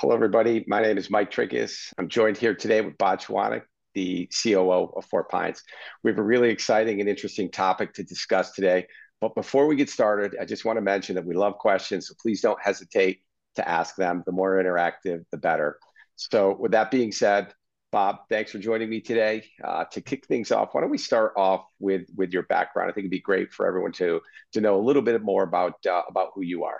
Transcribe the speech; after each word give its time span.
Hello, 0.00 0.14
everybody. 0.14 0.64
My 0.68 0.80
name 0.80 0.96
is 0.96 1.10
Mike 1.10 1.28
Triggis. 1.28 1.92
I'm 1.98 2.08
joined 2.08 2.36
here 2.36 2.54
today 2.54 2.80
with 2.82 2.96
Bob 2.98 3.20
Chowaniec, 3.20 3.62
the 3.94 4.30
COO 4.30 4.92
of 4.94 5.10
4Pines. 5.10 5.62
We 6.04 6.12
have 6.12 6.18
a 6.20 6.22
really 6.22 6.50
exciting 6.50 7.00
and 7.00 7.08
interesting 7.08 7.50
topic 7.50 7.94
to 7.94 8.04
discuss 8.04 8.52
today. 8.52 8.86
But 9.20 9.34
before 9.34 9.66
we 9.66 9.74
get 9.74 9.90
started, 9.90 10.36
I 10.40 10.44
just 10.44 10.64
want 10.64 10.76
to 10.76 10.82
mention 10.82 11.16
that 11.16 11.24
we 11.24 11.34
love 11.34 11.58
questions, 11.58 12.06
so 12.06 12.14
please 12.22 12.40
don't 12.40 12.62
hesitate 12.62 13.22
to 13.56 13.68
ask 13.68 13.96
them. 13.96 14.22
The 14.24 14.30
more 14.30 14.62
interactive, 14.62 15.24
the 15.32 15.36
better. 15.36 15.80
So 16.14 16.56
with 16.56 16.70
that 16.70 16.92
being 16.92 17.10
said, 17.10 17.52
Bob, 17.90 18.18
thanks 18.28 18.52
for 18.52 18.60
joining 18.60 18.88
me 18.88 19.00
today. 19.00 19.46
Uh, 19.64 19.82
to 19.86 20.00
kick 20.00 20.28
things 20.28 20.52
off, 20.52 20.74
why 20.74 20.82
don't 20.82 20.90
we 20.90 20.98
start 20.98 21.32
off 21.36 21.64
with 21.80 22.02
with 22.14 22.32
your 22.32 22.44
background? 22.44 22.88
I 22.88 22.92
think 22.92 23.06
it'd 23.06 23.10
be 23.10 23.18
great 23.18 23.52
for 23.52 23.66
everyone 23.66 23.90
to 23.94 24.20
to 24.52 24.60
know 24.60 24.76
a 24.76 24.84
little 24.84 25.02
bit 25.02 25.20
more 25.24 25.42
about 25.42 25.84
uh, 25.90 26.02
about 26.08 26.28
who 26.36 26.42
you 26.42 26.62
are. 26.62 26.78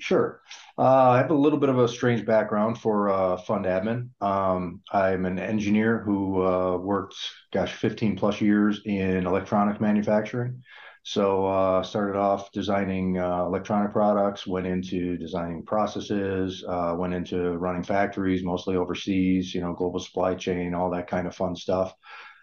Sure. 0.00 0.40
Uh, 0.78 1.10
I 1.10 1.18
have 1.18 1.30
a 1.30 1.34
little 1.34 1.58
bit 1.58 1.68
of 1.68 1.78
a 1.78 1.86
strange 1.86 2.24
background 2.24 2.78
for 2.78 3.10
uh, 3.10 3.36
fund 3.36 3.66
admin. 3.66 4.08
Um, 4.22 4.80
I'm 4.90 5.26
an 5.26 5.38
engineer 5.38 5.98
who 5.98 6.42
uh, 6.42 6.78
worked, 6.78 7.16
gosh, 7.52 7.74
15 7.74 8.16
plus 8.16 8.40
years 8.40 8.80
in 8.86 9.26
electronic 9.26 9.78
manufacturing. 9.80 10.62
So 11.02 11.46
uh, 11.46 11.82
started 11.82 12.18
off 12.18 12.50
designing 12.52 13.18
uh, 13.18 13.44
electronic 13.44 13.92
products, 13.92 14.46
went 14.46 14.66
into 14.66 15.18
designing 15.18 15.64
processes, 15.64 16.64
uh, 16.66 16.94
went 16.96 17.12
into 17.14 17.58
running 17.58 17.82
factories, 17.82 18.42
mostly 18.42 18.76
overseas, 18.76 19.54
you 19.54 19.60
know, 19.60 19.74
global 19.74 20.00
supply 20.00 20.34
chain, 20.34 20.74
all 20.74 20.90
that 20.90 21.08
kind 21.08 21.26
of 21.26 21.34
fun 21.34 21.56
stuff. 21.56 21.94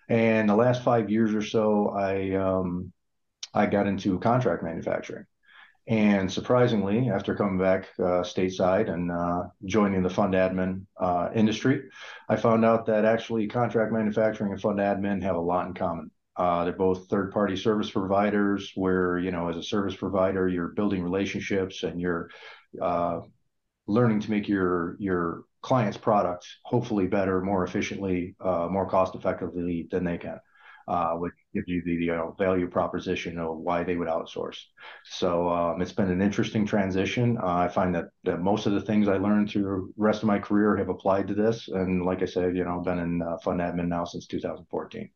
And 0.09 0.47
the 0.47 0.55
last 0.55 0.83
five 0.83 1.09
years 1.09 1.33
or 1.33 1.41
so, 1.41 1.89
I 1.89 2.35
um, 2.35 2.94
I 3.53 3.66
got 3.66 3.88
into 3.88 4.19
contract 4.19 4.63
manufacturing. 4.63 5.25
And 5.87 6.29
surprisingly, 6.29 7.09
after 7.09 7.33
coming 7.33 7.57
back 7.57 7.87
uh, 7.97 8.21
stateside 8.21 8.91
and 8.91 9.09
uh, 9.09 9.43
joining 9.63 10.03
the 10.03 10.09
fund 10.09 10.33
admin 10.33 10.85
uh, 10.99 11.29
industry, 11.33 11.83
I 12.27 12.35
found 12.35 12.66
out 12.66 12.85
that 12.88 13.05
actually 13.05 13.47
contract 13.47 13.94
manufacturing 13.94 14.52
and 14.52 14.61
fund 14.61 14.79
admin 14.79 15.23
have 15.23 15.38
a 15.38 15.41
lot 15.41 15.67
in 15.67 15.73
common. 15.73 16.11
Uh, 16.35 16.66
they're 16.66 16.73
both 16.73 17.07
third-party 17.07 17.55
service 17.55 17.89
providers, 17.89 18.73
where 18.75 19.17
you 19.17 19.31
know, 19.31 19.47
as 19.47 19.55
a 19.55 19.63
service 19.63 19.95
provider, 19.95 20.49
you're 20.49 20.67
building 20.67 21.02
relationships 21.02 21.83
and 21.83 22.01
you're 22.01 22.29
uh, 22.81 23.22
learning 23.88 24.19
to 24.19 24.29
make 24.29 24.49
your 24.49 24.97
your 24.99 25.44
clients' 25.61 25.97
products 25.97 26.57
hopefully 26.63 27.07
better, 27.07 27.41
more 27.41 27.63
efficiently, 27.63 28.35
uh, 28.41 28.67
more 28.69 28.89
cost-effectively 28.89 29.88
than 29.89 30.03
they 30.03 30.17
can 30.17 30.39
give 31.58 31.67
you 31.67 31.81
the 31.83 32.05
you 32.05 32.16
know, 32.16 32.36
value 32.38 32.67
proposition 32.67 33.38
of 33.38 33.58
why 33.58 33.83
they 33.83 33.95
would 33.95 34.08
outsource. 34.08 34.59
So 35.05 35.50
um, 35.50 35.81
it's 35.81 35.91
been 35.91 36.11
an 36.11 36.22
interesting 36.22 36.66
transition. 36.66 37.38
Uh, 37.38 37.55
I 37.55 37.67
find 37.67 37.94
that, 37.95 38.09
that 38.23 38.41
most 38.41 38.66
of 38.66 38.73
the 38.73 38.81
things 38.81 39.08
I 39.08 39.17
learned 39.17 39.50
through 39.50 39.63
the 39.63 40.03
rest 40.03 40.23
of 40.23 40.28
my 40.28 40.39
career 40.39 40.75
have 40.78 40.89
applied 40.89 41.28
to 41.28 41.33
this. 41.33 41.67
And 41.67 42.05
like 42.05 42.22
I 42.22 42.25
said, 42.25 42.55
you 42.55 42.63
know, 42.63 42.78
I've 42.78 42.85
been 42.85 43.00
in 43.00 43.22
uh, 43.22 43.38
fund 43.39 43.59
admin 43.59 43.88
now 43.88 44.05
since 44.05 44.28
2014. 44.28 45.09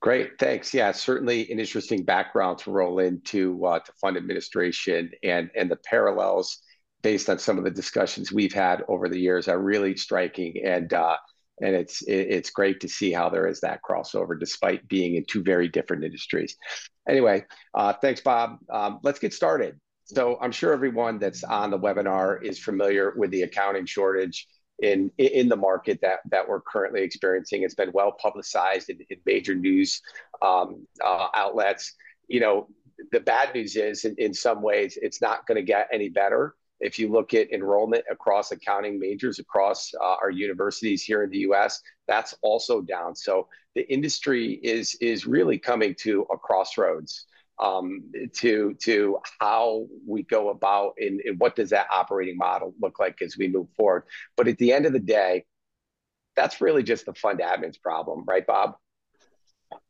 Great, 0.00 0.38
thanks. 0.38 0.72
Yeah, 0.72 0.92
certainly 0.92 1.50
an 1.50 1.58
interesting 1.58 2.04
background 2.04 2.58
to 2.58 2.70
roll 2.70 3.00
into 3.00 3.64
uh, 3.66 3.80
to 3.80 3.92
fund 4.00 4.16
administration 4.16 5.10
and 5.24 5.50
and 5.56 5.68
the 5.68 5.76
parallels 5.76 6.58
based 7.02 7.28
on 7.28 7.38
some 7.38 7.58
of 7.58 7.64
the 7.64 7.70
discussions 7.70 8.32
we've 8.32 8.52
had 8.52 8.84
over 8.88 9.08
the 9.08 9.18
years 9.18 9.48
are 9.48 9.58
really 9.58 9.96
striking. 9.96 10.62
And 10.64 10.92
uh, 10.92 11.16
and 11.60 11.74
it's 11.74 12.02
it's 12.06 12.50
great 12.50 12.80
to 12.80 12.88
see 12.88 13.12
how 13.12 13.28
there 13.28 13.46
is 13.46 13.60
that 13.60 13.80
crossover 13.88 14.38
despite 14.38 14.86
being 14.88 15.16
in 15.16 15.24
two 15.24 15.42
very 15.42 15.68
different 15.68 16.04
industries. 16.04 16.56
Anyway, 17.08 17.44
uh, 17.74 17.92
thanks, 17.94 18.20
Bob. 18.20 18.58
Um, 18.70 19.00
let's 19.02 19.18
get 19.18 19.32
started. 19.32 19.78
So 20.04 20.38
I'm 20.40 20.52
sure 20.52 20.72
everyone 20.72 21.18
that's 21.18 21.44
on 21.44 21.70
the 21.70 21.78
webinar 21.78 22.42
is 22.42 22.58
familiar 22.58 23.12
with 23.16 23.30
the 23.30 23.42
accounting 23.42 23.86
shortage 23.86 24.46
in 24.80 25.10
in 25.18 25.48
the 25.48 25.56
market 25.56 25.98
that 26.02 26.20
that 26.30 26.48
we're 26.48 26.60
currently 26.60 27.02
experiencing. 27.02 27.62
It's 27.62 27.74
been 27.74 27.92
well 27.92 28.12
publicized 28.12 28.90
in, 28.90 28.98
in 29.10 29.18
major 29.26 29.54
news 29.54 30.00
um, 30.40 30.86
uh, 31.04 31.28
outlets. 31.34 31.94
You 32.28 32.40
know, 32.40 32.68
the 33.12 33.20
bad 33.20 33.54
news 33.54 33.76
is 33.76 34.04
in, 34.04 34.14
in 34.18 34.34
some 34.34 34.62
ways 34.62 34.98
it's 35.00 35.20
not 35.20 35.46
going 35.46 35.56
to 35.56 35.62
get 35.62 35.88
any 35.92 36.08
better 36.08 36.54
if 36.80 36.98
you 36.98 37.10
look 37.10 37.34
at 37.34 37.52
enrollment 37.52 38.04
across 38.10 38.52
accounting 38.52 38.98
majors 38.98 39.38
across 39.38 39.92
uh, 40.00 40.16
our 40.22 40.30
universities 40.30 41.02
here 41.02 41.22
in 41.22 41.30
the 41.30 41.38
US, 41.38 41.80
that's 42.06 42.34
also 42.42 42.80
down. 42.80 43.14
So 43.14 43.48
the 43.74 43.90
industry 43.92 44.54
is, 44.62 44.94
is 45.00 45.26
really 45.26 45.58
coming 45.58 45.94
to 46.00 46.26
a 46.32 46.38
crossroads 46.38 47.26
um, 47.60 48.12
to, 48.34 48.74
to 48.82 49.18
how 49.40 49.86
we 50.06 50.22
go 50.22 50.50
about 50.50 50.94
and, 50.98 51.20
and 51.24 51.40
what 51.40 51.56
does 51.56 51.70
that 51.70 51.88
operating 51.92 52.36
model 52.36 52.74
look 52.80 53.00
like 53.00 53.20
as 53.20 53.36
we 53.36 53.48
move 53.48 53.68
forward. 53.76 54.04
But 54.36 54.48
at 54.48 54.58
the 54.58 54.72
end 54.72 54.86
of 54.86 54.92
the 54.92 55.00
day, 55.00 55.44
that's 56.36 56.60
really 56.60 56.84
just 56.84 57.06
the 57.06 57.14
fund 57.14 57.40
admin's 57.40 57.78
problem, 57.78 58.24
right, 58.26 58.46
Bob? 58.46 58.76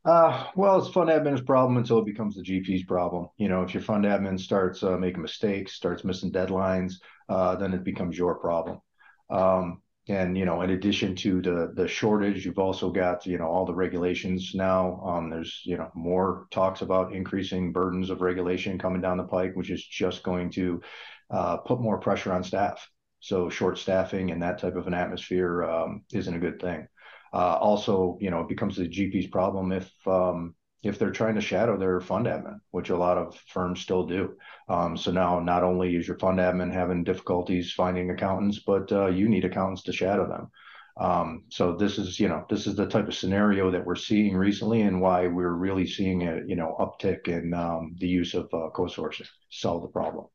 Uh, 0.05 0.47
well, 0.57 0.79
it's 0.79 0.89
fund 0.89 1.11
admin's 1.11 1.41
problem 1.41 1.77
until 1.77 1.99
it 1.99 2.07
becomes 2.07 2.35
the 2.35 2.43
GP's 2.43 2.85
problem. 2.85 3.29
You 3.37 3.49
know, 3.49 3.63
if 3.63 3.75
your 3.75 3.83
fund 3.83 4.05
admin 4.05 4.41
starts 4.41 4.83
uh, 4.83 4.97
making 4.97 5.23
mistakes, 5.23 5.75
starts 5.75 6.05
missing 6.05 6.33
deadlines, 6.33 6.95
uh, 7.29 7.57
then 7.57 7.75
it 7.75 7.85
becomes 7.85 8.17
your 8.17 8.37
problem. 8.37 8.81
Um, 9.31 9.83
and 10.09 10.39
you 10.39 10.47
know, 10.47 10.63
in 10.63 10.71
addition 10.71 11.15
to 11.17 11.43
the 11.43 11.73
the 11.75 11.87
shortage, 11.87 12.47
you've 12.47 12.59
also 12.59 12.91
got 12.91 13.27
you 13.27 13.37
know 13.37 13.47
all 13.47 13.67
the 13.67 13.75
regulations 13.75 14.53
now. 14.55 15.01
Um, 15.05 15.29
there's 15.29 15.61
you 15.65 15.77
know 15.77 15.91
more 15.95 16.47
talks 16.51 16.81
about 16.81 17.13
increasing 17.13 17.73
burdens 17.73 18.09
of 18.09 18.23
regulation 18.23 18.79
coming 18.79 19.03
down 19.03 19.19
the 19.19 19.25
pike, 19.25 19.53
which 19.55 19.71
is 19.71 19.85
just 19.85 20.23
going 20.23 20.51
to 20.53 20.81
uh, 21.31 21.59
put 21.59 21.81
more 21.81 21.99
pressure 21.99 22.33
on 22.33 22.43
staff. 22.43 22.89
So 23.21 23.51
short 23.51 23.79
staffing 23.79 24.31
and 24.31 24.43
that 24.43 24.59
type 24.59 24.77
of 24.77 24.87
an 24.87 24.95
atmosphere 24.95 25.65
um, 25.65 26.05
isn't 26.13 26.35
a 26.35 26.39
good 26.39 26.61
thing. 26.61 26.87
Uh, 27.33 27.57
also, 27.57 28.19
you 28.21 28.31
know, 28.31 28.41
it 28.41 28.49
becomes 28.49 28.77
the 28.77 28.89
GP's 28.89 29.27
problem 29.29 29.73
if 29.73 29.91
um, 30.07 30.55
if 30.83 30.99
they're 30.99 31.11
trying 31.11 31.35
to 31.35 31.41
shadow 31.41 31.77
their 31.77 32.01
fund 32.01 32.27
admin, 32.27 32.61
which 32.71 32.91
a 32.91 32.97
lot 32.97 33.19
of 33.19 33.37
firms 33.49 33.81
still 33.81 34.07
do. 34.07 34.37
Um, 34.69 34.97
so 34.97 35.11
now, 35.11 35.41
not 35.41 35.65
only 35.65 35.97
is 35.97 36.07
your 36.07 36.19
fund 36.19 36.39
admin 36.39 36.73
having 36.73 37.05
difficulties 37.05 37.73
finding 37.73 38.11
accountants, 38.11 38.61
but 38.61 38.91
uh, 38.93 39.07
you 39.07 39.29
need 39.29 39.45
accountants 39.45 39.83
to 39.85 39.93
shadow 39.93 40.29
them. 40.29 40.51
Um, 40.99 41.45
so 41.49 41.77
this 41.77 41.99
is, 41.99 42.19
you 42.19 42.29
know, 42.29 42.45
this 42.49 42.67
is 42.67 42.75
the 42.75 42.87
type 42.87 43.07
of 43.07 43.15
scenario 43.15 43.71
that 43.71 43.85
we're 43.85 43.97
seeing 43.97 44.37
recently, 44.37 44.83
and 44.83 45.01
why 45.01 45.27
we're 45.27 45.55
really 45.55 45.87
seeing 45.87 46.27
a, 46.27 46.41
you 46.47 46.57
know, 46.57 46.77
uptick 46.79 47.29
in 47.29 47.55
um, 47.55 47.95
the 47.99 48.09
use 48.09 48.35
of 48.35 48.45
uh, 48.53 48.71
co-sourcing 48.75 49.19
to 49.19 49.27
solve 49.51 49.83
the 49.83 49.89
problem. 49.89 50.27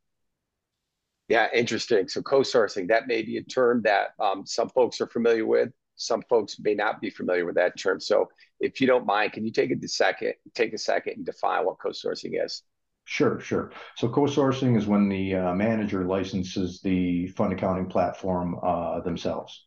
Yeah, 1.29 1.47
interesting. 1.53 2.07
So 2.07 2.21
co-sourcing 2.21 2.89
that 2.89 3.07
may 3.07 3.21
be 3.23 3.37
a 3.37 3.43
term 3.43 3.81
that 3.83 4.09
um, 4.19 4.45
some 4.45 4.69
folks 4.69 5.01
are 5.01 5.07
familiar 5.07 5.45
with 5.45 5.69
some 5.95 6.23
folks 6.29 6.57
may 6.59 6.73
not 6.73 7.01
be 7.01 7.09
familiar 7.09 7.45
with 7.45 7.55
that 7.55 7.77
term. 7.77 7.99
So 7.99 8.29
if 8.59 8.81
you 8.81 8.87
don't 8.87 9.05
mind, 9.05 9.33
can 9.33 9.45
you 9.45 9.51
take 9.51 9.71
a 9.71 9.87
second, 9.87 10.33
take 10.53 10.73
a 10.73 10.77
second 10.77 11.13
and 11.17 11.25
define 11.25 11.65
what 11.65 11.79
co-sourcing 11.79 12.43
is? 12.43 12.63
Sure, 13.05 13.39
sure. 13.39 13.71
So 13.97 14.07
co-sourcing 14.07 14.77
is 14.77 14.87
when 14.87 15.09
the 15.09 15.35
uh, 15.35 15.53
manager 15.53 16.05
licenses 16.05 16.81
the 16.81 17.27
fund 17.27 17.53
accounting 17.53 17.87
platform 17.87 18.57
uh, 18.63 19.01
themselves. 19.01 19.63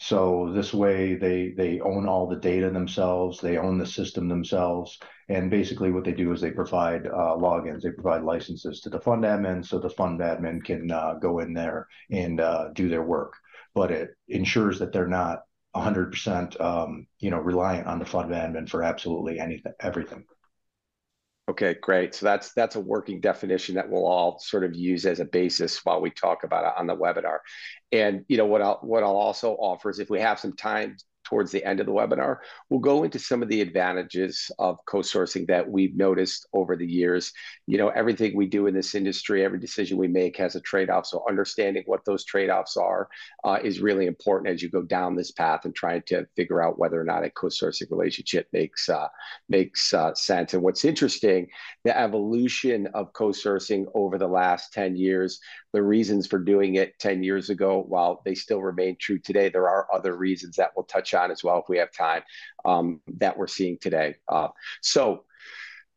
So 0.00 0.52
this 0.52 0.72
way 0.72 1.16
they 1.16 1.54
they 1.56 1.80
own 1.80 2.06
all 2.08 2.28
the 2.28 2.36
data 2.36 2.70
themselves, 2.70 3.40
they 3.40 3.58
own 3.58 3.78
the 3.78 3.86
system 3.86 4.28
themselves, 4.28 4.96
and 5.28 5.50
basically 5.50 5.90
what 5.90 6.04
they 6.04 6.12
do 6.12 6.32
is 6.32 6.40
they 6.40 6.52
provide 6.52 7.08
uh, 7.08 7.34
logins, 7.36 7.82
they 7.82 7.90
provide 7.90 8.22
licenses 8.22 8.80
to 8.82 8.90
the 8.90 9.00
fund 9.00 9.24
admin, 9.24 9.66
so 9.66 9.80
the 9.80 9.90
fund 9.90 10.20
admin 10.20 10.64
can 10.64 10.92
uh, 10.92 11.14
go 11.14 11.40
in 11.40 11.52
there 11.52 11.88
and 12.12 12.40
uh, 12.40 12.68
do 12.74 12.88
their 12.88 13.02
work. 13.02 13.34
But 13.74 13.90
it 13.90 14.10
ensures 14.28 14.78
that 14.78 14.92
they're 14.92 15.08
not 15.08 15.40
100% 15.74 16.60
um, 16.60 17.06
you 17.18 17.30
know 17.30 17.38
reliant 17.38 17.86
on 17.86 17.98
the 17.98 18.06
fund 18.06 18.30
admin 18.30 18.68
for 18.68 18.82
absolutely 18.82 19.38
anything 19.38 19.72
everything. 19.80 20.24
Okay 21.48 21.76
great. 21.80 22.14
So 22.14 22.26
that's 22.26 22.52
that's 22.52 22.76
a 22.76 22.80
working 22.80 23.20
definition 23.20 23.74
that 23.76 23.88
we'll 23.88 24.06
all 24.06 24.38
sort 24.38 24.64
of 24.64 24.74
use 24.74 25.06
as 25.06 25.20
a 25.20 25.24
basis 25.24 25.82
while 25.84 26.00
we 26.00 26.10
talk 26.10 26.44
about 26.44 26.66
it 26.66 26.78
on 26.78 26.86
the 26.86 26.96
webinar. 26.96 27.38
And 27.90 28.24
you 28.28 28.36
know 28.36 28.46
what 28.46 28.60
i'll 28.60 28.78
what 28.82 29.02
i'll 29.02 29.16
also 29.16 29.54
offer 29.54 29.88
is 29.88 29.98
if 29.98 30.10
we 30.10 30.20
have 30.20 30.38
some 30.38 30.54
time 30.54 30.96
towards 31.28 31.52
the 31.52 31.62
end 31.64 31.78
of 31.78 31.86
the 31.86 31.92
webinar, 31.92 32.38
we'll 32.70 32.80
go 32.80 33.04
into 33.04 33.18
some 33.18 33.42
of 33.42 33.48
the 33.48 33.60
advantages 33.60 34.50
of 34.58 34.78
co-sourcing 34.86 35.46
that 35.46 35.68
we've 35.68 35.94
noticed 35.94 36.46
over 36.54 36.74
the 36.74 36.86
years. 36.86 37.32
You 37.66 37.76
know, 37.76 37.88
everything 37.88 38.34
we 38.34 38.46
do 38.46 38.66
in 38.66 38.74
this 38.74 38.94
industry, 38.94 39.44
every 39.44 39.58
decision 39.58 39.98
we 39.98 40.08
make 40.08 40.38
has 40.38 40.56
a 40.56 40.60
trade-off. 40.60 41.06
So 41.06 41.24
understanding 41.28 41.82
what 41.84 42.04
those 42.06 42.24
trade-offs 42.24 42.78
are 42.78 43.08
uh, 43.44 43.58
is 43.62 43.80
really 43.80 44.06
important 44.06 44.54
as 44.54 44.62
you 44.62 44.70
go 44.70 44.82
down 44.82 45.16
this 45.16 45.30
path 45.30 45.66
and 45.66 45.74
trying 45.74 46.02
to 46.06 46.26
figure 46.34 46.62
out 46.62 46.78
whether 46.78 46.98
or 46.98 47.04
not 47.04 47.24
a 47.24 47.30
co-sourcing 47.30 47.90
relationship 47.90 48.48
makes 48.52 48.88
uh, 48.88 49.08
makes 49.50 49.92
uh, 49.92 50.14
sense. 50.14 50.54
And 50.54 50.62
what's 50.62 50.86
interesting, 50.86 51.48
the 51.84 51.98
evolution 51.98 52.88
of 52.94 53.12
co-sourcing 53.12 53.84
over 53.94 54.16
the 54.16 54.26
last 54.28 54.72
10 54.72 54.96
years, 54.96 55.40
the 55.72 55.82
reasons 55.82 56.26
for 56.26 56.38
doing 56.38 56.76
it 56.76 56.98
10 56.98 57.22
years 57.22 57.50
ago, 57.50 57.84
while 57.86 58.22
they 58.24 58.34
still 58.34 58.62
remain 58.62 58.96
true 58.98 59.18
today, 59.18 59.50
there 59.50 59.68
are 59.68 59.86
other 59.92 60.16
reasons 60.16 60.56
that 60.56 60.70
we'll 60.74 60.86
touch 60.86 61.12
on 61.18 61.30
as 61.30 61.44
well 61.44 61.58
if 61.58 61.64
we 61.68 61.78
have 61.78 61.92
time 61.92 62.22
um, 62.64 63.00
that 63.18 63.36
we're 63.36 63.46
seeing 63.46 63.78
today. 63.78 64.14
Uh, 64.28 64.48
so 64.80 65.24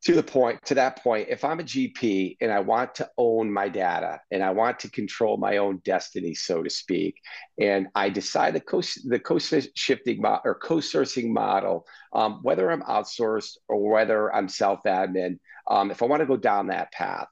to 0.04 0.16
the 0.16 0.24
point 0.24 0.64
to 0.66 0.76
that 0.76 1.02
point 1.04 1.28
if 1.30 1.44
i'm 1.44 1.60
a 1.60 1.64
gp 1.64 2.36
and 2.42 2.52
i 2.52 2.60
want 2.60 2.96
to 2.96 3.10
own 3.18 3.52
my 3.52 3.70
data 3.70 4.20
and 4.32 4.44
i 4.44 4.50
want 4.50 4.80
to 4.80 4.90
control 4.90 5.38
my 5.38 5.58
own 5.58 5.80
destiny 5.86 6.34
so 6.34 6.64
to 6.64 6.70
speak 6.70 7.16
and 7.60 7.88
i 7.96 8.10
decide 8.10 8.54
the 8.54 8.60
co 8.60 8.82
the 9.06 9.20
co-shifting 9.20 10.22
mo- 10.22 10.40
or 10.44 10.56
co-sourcing 10.56 11.30
model 11.30 11.86
um, 12.14 12.40
whether 12.42 12.72
i'm 12.72 12.82
outsourced 12.84 13.58
or 13.68 13.92
whether 13.92 14.34
i'm 14.34 14.48
self-admin 14.50 15.38
um, 15.70 15.92
if 15.92 16.02
i 16.02 16.06
want 16.06 16.20
to 16.20 16.26
go 16.26 16.38
down 16.38 16.68
that 16.68 16.92
path 16.92 17.28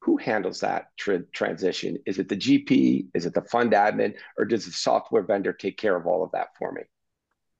who 0.00 0.16
handles 0.16 0.60
that 0.60 0.86
tra- 0.96 1.26
transition? 1.34 1.98
Is 2.06 2.18
it 2.18 2.28
the 2.28 2.36
gp 2.36 3.08
is 3.14 3.26
it 3.26 3.34
the 3.34 3.42
fund 3.42 3.72
admin? 3.72 4.14
Or 4.38 4.44
does 4.44 4.64
the 4.64 4.70
software 4.70 5.22
vendor 5.22 5.52
take 5.52 5.76
care 5.76 5.96
of 5.96 6.06
all 6.06 6.22
of 6.22 6.30
that 6.32 6.48
for 6.58 6.72
me 6.72 6.82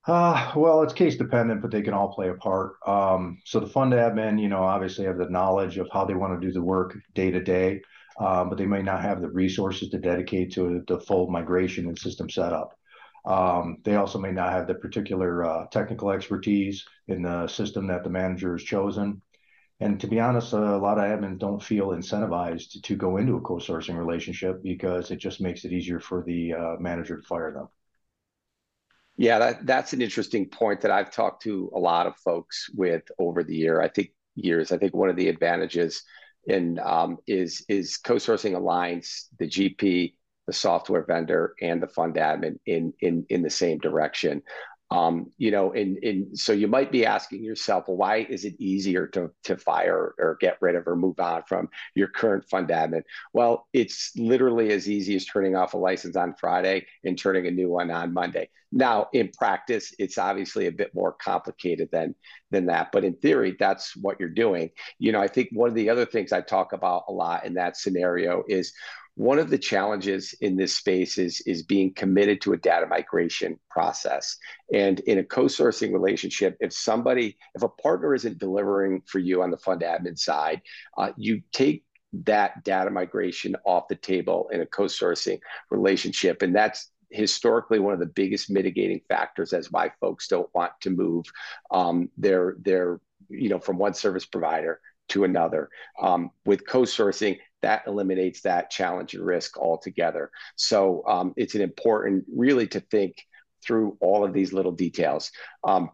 uh, 0.08 0.52
well, 0.56 0.82
it's 0.82 0.94
case 0.94 1.16
dependent, 1.16 1.62
but 1.62 1.70
they 1.70 1.82
can 1.82 1.94
all 1.94 2.12
play 2.14 2.30
a 2.30 2.34
part. 2.34 2.76
Um, 2.86 3.38
so 3.44 3.60
the 3.60 3.66
fund 3.68 3.92
admin, 3.92 4.40
you 4.40 4.48
know, 4.48 4.62
obviously 4.62 5.04
have 5.04 5.18
the 5.18 5.28
knowledge 5.28 5.78
of 5.78 5.88
how 5.92 6.04
they 6.04 6.14
want 6.14 6.40
to 6.40 6.46
do 6.46 6.52
the 6.52 6.62
work 6.62 6.96
day 7.14 7.30
to 7.30 7.42
day, 7.42 7.82
um, 8.18 8.48
but 8.48 8.58
they 8.58 8.66
may 8.66 8.82
not 8.82 9.02
have 9.02 9.20
the 9.20 9.28
resources 9.30 9.90
to 9.90 9.98
dedicate 9.98 10.52
to 10.54 10.82
the 10.88 10.98
full 11.00 11.30
migration 11.30 11.86
and 11.86 11.98
system 11.98 12.30
setup. 12.30 12.72
Um, 13.26 13.78
they 13.84 13.96
also 13.96 14.18
may 14.18 14.32
not 14.32 14.52
have 14.52 14.66
the 14.66 14.74
particular 14.74 15.44
uh, 15.44 15.66
technical 15.66 16.10
expertise 16.10 16.84
in 17.08 17.22
the 17.22 17.46
system 17.46 17.86
that 17.88 18.02
the 18.02 18.10
manager 18.10 18.52
has 18.52 18.64
chosen. 18.64 19.20
And 19.80 20.00
to 20.00 20.06
be 20.08 20.20
honest, 20.20 20.54
a 20.54 20.78
lot 20.78 20.98
of 20.98 21.04
admins 21.04 21.38
don't 21.38 21.62
feel 21.62 21.88
incentivized 21.88 22.82
to 22.82 22.96
go 22.96 23.18
into 23.18 23.36
a 23.36 23.42
co-sourcing 23.42 23.98
relationship 23.98 24.62
because 24.62 25.10
it 25.10 25.18
just 25.18 25.40
makes 25.40 25.64
it 25.64 25.72
easier 25.72 26.00
for 26.00 26.24
the 26.24 26.54
uh, 26.54 26.76
manager 26.80 27.20
to 27.20 27.26
fire 27.26 27.52
them. 27.52 27.68
Yeah, 29.18 29.38
that, 29.40 29.66
that's 29.66 29.92
an 29.92 30.00
interesting 30.00 30.48
point 30.48 30.80
that 30.82 30.92
I've 30.92 31.10
talked 31.10 31.42
to 31.42 31.70
a 31.74 31.78
lot 31.78 32.06
of 32.06 32.16
folks 32.18 32.70
with 32.74 33.02
over 33.18 33.42
the 33.42 33.54
year. 33.56 33.80
I 33.82 33.88
think 33.88 34.12
years. 34.36 34.70
I 34.70 34.78
think 34.78 34.94
one 34.94 35.08
of 35.10 35.16
the 35.16 35.28
advantages 35.28 36.04
in 36.46 36.78
um, 36.78 37.18
is 37.26 37.64
is 37.68 37.96
co-sourcing 37.96 38.52
aligns 38.52 39.24
the 39.40 39.48
GP, 39.48 40.14
the 40.46 40.52
software 40.52 41.04
vendor, 41.04 41.54
and 41.60 41.82
the 41.82 41.88
fund 41.88 42.14
admin 42.14 42.58
in 42.64 42.92
in 43.00 43.26
in 43.28 43.42
the 43.42 43.50
same 43.50 43.78
direction. 43.78 44.40
Um, 44.90 45.32
you 45.36 45.50
know, 45.50 45.72
and, 45.72 45.98
and 46.02 46.38
so 46.38 46.52
you 46.52 46.66
might 46.66 46.90
be 46.90 47.04
asking 47.04 47.44
yourself, 47.44 47.88
well, 47.88 47.98
why 47.98 48.26
is 48.28 48.44
it 48.46 48.54
easier 48.58 49.06
to, 49.08 49.30
to 49.44 49.56
fire 49.58 50.14
or 50.18 50.38
get 50.40 50.56
rid 50.62 50.76
of 50.76 50.88
or 50.88 50.96
move 50.96 51.20
on 51.20 51.42
from 51.46 51.68
your 51.94 52.08
current 52.08 52.48
fund 52.48 52.68
admin? 52.68 53.02
Well, 53.34 53.66
it's 53.74 54.12
literally 54.16 54.72
as 54.72 54.88
easy 54.88 55.14
as 55.14 55.26
turning 55.26 55.56
off 55.56 55.74
a 55.74 55.78
license 55.78 56.16
on 56.16 56.34
Friday 56.40 56.86
and 57.04 57.18
turning 57.18 57.46
a 57.46 57.50
new 57.50 57.68
one 57.68 57.90
on 57.90 58.14
Monday. 58.14 58.48
Now, 58.70 59.08
in 59.12 59.28
practice, 59.28 59.94
it's 59.98 60.18
obviously 60.18 60.66
a 60.66 60.72
bit 60.72 60.94
more 60.94 61.12
complicated 61.12 61.88
than 61.90 62.14
than 62.50 62.66
that, 62.66 62.92
but 62.92 63.04
in 63.04 63.14
theory, 63.14 63.56
that's 63.58 63.96
what 63.96 64.18
you're 64.20 64.28
doing. 64.28 64.70
You 64.98 65.12
know, 65.12 65.20
I 65.20 65.28
think 65.28 65.48
one 65.52 65.68
of 65.68 65.74
the 65.74 65.90
other 65.90 66.06
things 66.06 66.32
I 66.32 66.40
talk 66.40 66.72
about 66.72 67.04
a 67.08 67.12
lot 67.12 67.44
in 67.46 67.54
that 67.54 67.76
scenario 67.76 68.44
is 68.48 68.72
one 69.18 69.40
of 69.40 69.50
the 69.50 69.58
challenges 69.58 70.32
in 70.40 70.54
this 70.54 70.76
space 70.76 71.18
is, 71.18 71.40
is 71.40 71.64
being 71.64 71.92
committed 71.92 72.40
to 72.40 72.52
a 72.52 72.56
data 72.56 72.86
migration 72.86 73.58
process. 73.68 74.36
And 74.72 75.00
in 75.00 75.18
a 75.18 75.24
co-sourcing 75.24 75.92
relationship, 75.92 76.56
if 76.60 76.72
somebody, 76.72 77.36
if 77.56 77.64
a 77.64 77.68
partner 77.68 78.14
isn't 78.14 78.38
delivering 78.38 79.02
for 79.06 79.18
you 79.18 79.42
on 79.42 79.50
the 79.50 79.58
fund 79.58 79.80
admin 79.80 80.16
side, 80.16 80.62
uh, 80.96 81.10
you 81.16 81.42
take 81.50 81.82
that 82.12 82.62
data 82.62 82.90
migration 82.90 83.56
off 83.66 83.88
the 83.88 83.96
table 83.96 84.50
in 84.52 84.60
a 84.60 84.66
co-sourcing 84.66 85.40
relationship. 85.68 86.42
And 86.42 86.54
that's 86.54 86.92
historically 87.10 87.80
one 87.80 87.94
of 87.94 87.98
the 87.98 88.06
biggest 88.06 88.50
mitigating 88.50 89.00
factors 89.08 89.52
as 89.52 89.72
why 89.72 89.90
folks 90.00 90.28
don't 90.28 90.48
want 90.54 90.74
to 90.82 90.90
move 90.90 91.26
um, 91.72 92.08
their 92.16 92.54
their 92.60 93.00
you 93.28 93.48
know 93.48 93.58
from 93.58 93.78
one 93.78 93.94
service 93.94 94.26
provider 94.26 94.80
to 95.08 95.24
another. 95.24 95.70
Um, 96.00 96.30
with 96.44 96.66
co-sourcing, 96.66 97.38
that 97.62 97.82
eliminates 97.86 98.42
that 98.42 98.70
challenge 98.70 99.14
and 99.14 99.24
risk 99.24 99.58
altogether. 99.58 100.30
So 100.56 101.02
um, 101.06 101.34
it's 101.36 101.54
an 101.54 101.60
important, 101.60 102.24
really, 102.34 102.66
to 102.68 102.80
think 102.80 103.16
through 103.64 103.96
all 104.00 104.24
of 104.24 104.32
these 104.32 104.52
little 104.52 104.72
details. 104.72 105.30
Um, 105.64 105.90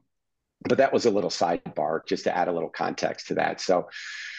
but 0.68 0.78
that 0.78 0.92
was 0.92 1.04
a 1.04 1.10
little 1.10 1.30
sidebar 1.30 2.06
just 2.06 2.24
to 2.24 2.36
add 2.36 2.48
a 2.48 2.52
little 2.52 2.70
context 2.70 3.28
to 3.28 3.34
that. 3.34 3.60
So, 3.60 3.88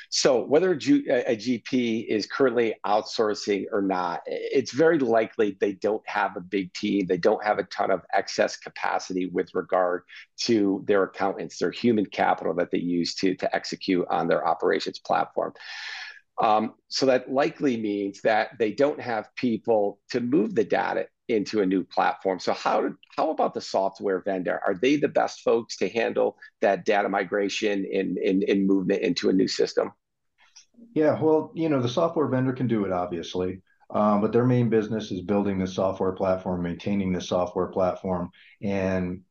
so 0.09 0.43
whether 0.43 0.71
a, 0.71 0.75
GP 0.77 2.07
is 2.07 2.25
currently 2.25 2.75
outsourcing 2.85 3.65
or 3.71 3.81
not, 3.81 4.21
it's 4.25 4.71
very 4.71 4.97
likely 4.97 5.57
they 5.59 5.73
don't 5.73 6.07
have 6.07 6.35
a 6.35 6.41
big 6.41 6.73
team. 6.73 7.05
They 7.05 7.17
don't 7.17 7.43
have 7.43 7.59
a 7.59 7.63
ton 7.63 7.91
of 7.91 8.01
excess 8.13 8.57
capacity 8.57 9.27
with 9.27 9.53
regard 9.53 10.03
to 10.41 10.83
their 10.87 11.03
accountants, 11.03 11.59
their 11.59 11.71
human 11.71 12.05
capital 12.05 12.53
that 12.55 12.71
they 12.71 12.79
use 12.79 13.13
to, 13.15 13.35
to 13.35 13.55
execute 13.55 14.07
on 14.09 14.27
their 14.27 14.47
operations 14.47 14.99
platform. 14.99 15.53
Um, 16.41 16.73
so 16.89 17.05
that 17.05 17.31
likely 17.31 17.77
means 17.77 18.21
that 18.21 18.49
they 18.59 18.71
don't 18.71 18.99
have 18.99 19.33
people 19.35 19.99
to 20.09 20.19
move 20.19 20.53
the 20.53 20.65
data 20.65 21.07
into 21.27 21.61
a 21.61 21.65
new 21.65 21.83
platform. 21.83 22.39
So 22.39 22.53
how 22.53 22.89
how 23.15 23.31
about 23.31 23.53
the 23.53 23.61
software 23.61 24.21
vendor? 24.21 24.59
Are 24.65 24.75
they 24.75 24.97
the 24.97 25.07
best 25.07 25.41
folks 25.41 25.77
to 25.77 25.89
handle 25.89 26.37
that 26.61 26.85
data 26.85 27.09
migration 27.09 27.85
and 27.91 28.67
movement 28.67 29.01
into 29.01 29.29
a 29.29 29.33
new 29.33 29.47
system? 29.47 29.91
Yeah, 30.93 31.19
well, 31.19 31.51
you 31.55 31.69
know, 31.69 31.81
the 31.81 31.89
software 31.89 32.27
vendor 32.27 32.53
can 32.53 32.67
do 32.67 32.85
it 32.85 32.91
obviously, 32.91 33.61
um, 33.89 34.21
but 34.21 34.31
their 34.31 34.45
main 34.45 34.69
business 34.69 35.11
is 35.11 35.21
building 35.21 35.57
the 35.57 35.67
software 35.67 36.11
platform, 36.11 36.63
maintaining 36.63 37.11
the 37.11 37.21
software 37.21 37.67
platform, 37.67 38.29
and 38.61 39.21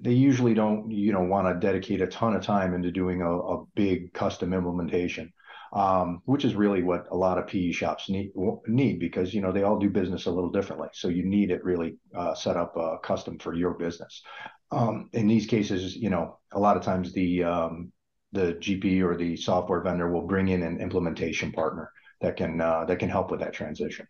they 0.00 0.12
usually 0.12 0.54
don't, 0.54 0.90
you 0.90 1.12
know, 1.12 1.22
want 1.22 1.46
to 1.48 1.66
dedicate 1.66 2.00
a 2.00 2.06
ton 2.06 2.34
of 2.34 2.42
time 2.42 2.74
into 2.74 2.90
doing 2.90 3.22
a, 3.22 3.38
a 3.38 3.64
big 3.74 4.12
custom 4.12 4.52
implementation 4.52 5.32
um, 5.72 6.22
which 6.24 6.44
is 6.44 6.54
really 6.54 6.82
what 6.82 7.06
a 7.10 7.16
lot 7.16 7.38
of 7.38 7.46
PE 7.46 7.72
shops 7.72 8.08
need 8.08 8.32
need 8.66 8.98
because 8.98 9.34
you 9.34 9.40
know 9.40 9.52
they 9.52 9.62
all 9.62 9.78
do 9.78 9.90
business 9.90 10.26
a 10.26 10.30
little 10.30 10.50
differently. 10.50 10.88
So 10.92 11.08
you 11.08 11.24
need 11.24 11.50
it 11.50 11.64
really 11.64 11.96
uh, 12.14 12.34
set 12.34 12.56
up 12.56 12.76
uh, 12.76 12.96
custom 12.98 13.38
for 13.38 13.54
your 13.54 13.74
business. 13.74 14.22
Um, 14.70 15.08
in 15.12 15.26
these 15.26 15.46
cases, 15.46 15.96
you 15.96 16.10
know, 16.10 16.38
a 16.52 16.58
lot 16.58 16.76
of 16.76 16.82
times 16.82 17.12
the 17.12 17.44
um, 17.44 17.92
the 18.32 18.54
GP 18.54 19.02
or 19.02 19.16
the 19.16 19.36
software 19.36 19.80
vendor 19.80 20.10
will 20.10 20.26
bring 20.26 20.48
in 20.48 20.62
an 20.62 20.80
implementation 20.80 21.52
partner 21.52 21.90
that 22.20 22.36
can 22.36 22.60
uh, 22.60 22.84
that 22.86 22.98
can 22.98 23.08
help 23.08 23.30
with 23.30 23.40
that 23.40 23.52
transition. 23.52 24.06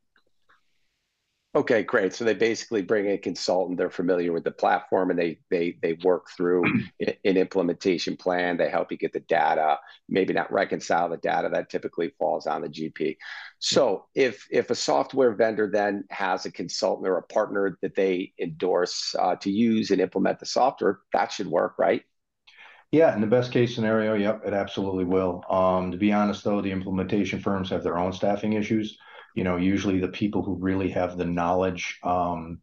Okay, 1.59 1.83
great. 1.83 2.15
So 2.15 2.25
they 2.25 2.35
basically 2.35 2.83
bring 2.83 3.11
a 3.11 3.19
consultant. 3.19 3.79
They're 3.79 3.91
familiar 3.91 4.33
with 4.33 4.45
the 4.45 4.53
platform, 4.53 5.11
and 5.11 5.19
they 5.19 5.41
they 5.51 5.77
they 5.83 5.95
work 6.05 6.29
through 6.37 6.63
an 7.01 7.37
implementation 7.37 8.17
plan. 8.17 8.57
They 8.57 8.71
help 8.71 8.93
you 8.93 8.97
get 8.97 9.13
the 9.13 9.19
data. 9.19 9.81
Maybe 10.09 10.33
not 10.33 10.53
reconcile 10.53 11.09
the 11.09 11.17
data 11.17 11.51
that 11.53 11.69
typically 11.69 12.13
falls 12.17 12.47
on 12.47 12.63
the 12.63 12.69
GP. 12.69 13.17
So 13.59 14.07
if 14.15 14.47
if 14.53 14.71
a 14.71 14.77
software 14.77 15.33
vendor 15.33 15.69
then 15.69 16.05
has 16.11 16.47
a 16.47 16.53
consultant 16.53 17.09
or 17.09 17.19
a 17.19 17.25
partner 17.25 17.77
that 17.83 17.97
they 17.97 18.35
endorse 18.39 19.17
uh, 19.19 19.35
to 19.37 19.51
use 19.51 19.91
and 19.91 20.01
implement 20.01 20.39
the 20.39 20.47
software, 20.47 21.01
that 21.13 21.33
should 21.33 21.49
work, 21.49 21.77
right? 21.77 22.05
Yeah, 22.93 23.13
in 23.17 23.21
the 23.21 23.27
best 23.27 23.51
case 23.51 23.75
scenario, 23.75 24.15
yep, 24.15 24.43
it 24.47 24.55
absolutely 24.55 25.07
will. 25.07 25.43
Um, 25.51 25.91
to 25.91 25.99
be 25.99 26.13
honest, 26.13 26.45
though, 26.45 26.61
the 26.61 26.71
implementation 26.71 27.41
firms 27.41 27.69
have 27.71 27.83
their 27.83 27.99
own 27.99 28.13
staffing 28.13 28.53
issues 28.53 28.97
you 29.35 29.45
know, 29.45 29.57
usually 29.57 30.01
the 30.01 30.09
people 30.09 30.43
who 30.43 30.57
really 30.57 30.91
have 30.91 31.17
the 31.17 31.25
knowledge 31.25 31.99
um, 32.03 32.61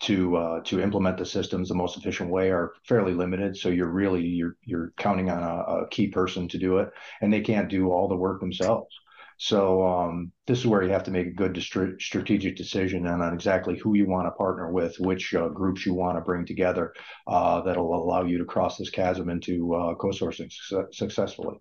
to 0.00 0.36
uh, 0.36 0.60
to 0.64 0.80
implement 0.80 1.18
the 1.18 1.26
systems 1.26 1.68
the 1.68 1.74
most 1.74 1.96
efficient 1.96 2.30
way 2.30 2.50
are 2.50 2.72
fairly 2.84 3.14
limited. 3.14 3.56
So 3.56 3.68
you're 3.68 3.90
really 3.90 4.24
you're 4.24 4.56
you're 4.62 4.92
counting 4.96 5.30
on 5.30 5.42
a, 5.42 5.82
a 5.82 5.88
key 5.88 6.08
person 6.08 6.48
to 6.48 6.58
do 6.58 6.78
it, 6.78 6.90
and 7.20 7.32
they 7.32 7.40
can't 7.40 7.68
do 7.68 7.90
all 7.90 8.08
the 8.08 8.16
work 8.16 8.40
themselves. 8.40 8.94
So 9.40 9.86
um, 9.86 10.32
this 10.48 10.58
is 10.58 10.66
where 10.66 10.82
you 10.82 10.90
have 10.90 11.04
to 11.04 11.12
make 11.12 11.28
a 11.28 11.30
good 11.30 11.52
dist- 11.52 12.00
strategic 12.00 12.56
decision 12.56 13.06
on 13.06 13.32
exactly 13.32 13.78
who 13.78 13.94
you 13.94 14.08
want 14.08 14.26
to 14.26 14.32
partner 14.32 14.72
with, 14.72 14.96
which 14.98 15.32
uh, 15.32 15.48
groups 15.48 15.86
you 15.86 15.94
want 15.94 16.18
to 16.18 16.22
bring 16.22 16.44
together 16.44 16.92
uh, 17.28 17.60
that'll 17.62 17.94
allow 17.94 18.24
you 18.24 18.38
to 18.38 18.44
cross 18.44 18.76
this 18.78 18.90
chasm 18.90 19.30
into 19.30 19.74
uh, 19.74 19.94
co-sourcing 19.94 20.50
su- 20.50 20.88
successfully 20.90 21.60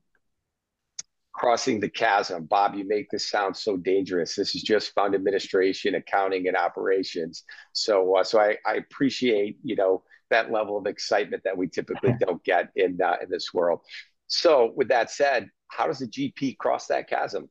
crossing 1.38 1.80
the 1.80 1.90
chasm. 1.90 2.46
Bob, 2.46 2.74
you 2.74 2.86
make 2.86 3.10
this 3.12 3.30
sound 3.30 3.56
so 3.56 3.78
dangerous. 3.78 4.36
This 4.36 4.56
is 4.56 4.64
just 4.64 4.94
fund 4.94 5.14
administration, 5.14 5.96
accounting, 5.96 6.48
and 6.48 6.58
operations. 6.58 7.44
So, 7.74 8.18
uh, 8.18 8.24
so 8.24 8.40
I, 8.40 8.58
I, 8.66 8.76
appreciate 8.76 9.58
you 9.64 9.76
know 9.76 10.04
that 10.32 10.52
level 10.52 10.78
of 10.78 10.88
excitement 10.88 11.44
that 11.44 11.56
we 11.56 11.68
typically 11.68 12.16
don't 12.20 12.44
get 12.44 12.70
in 12.76 13.00
uh, 13.02 13.18
in 13.22 13.30
this 13.30 13.54
world. 13.54 13.82
So, 14.26 14.74
with 14.76 14.88
that 14.90 15.12
said, 15.12 15.50
how 15.70 15.86
does 15.86 16.02
a 16.02 16.08
GP 16.08 16.58
cross 16.58 16.88
that 16.88 17.08
chasm? 17.08 17.50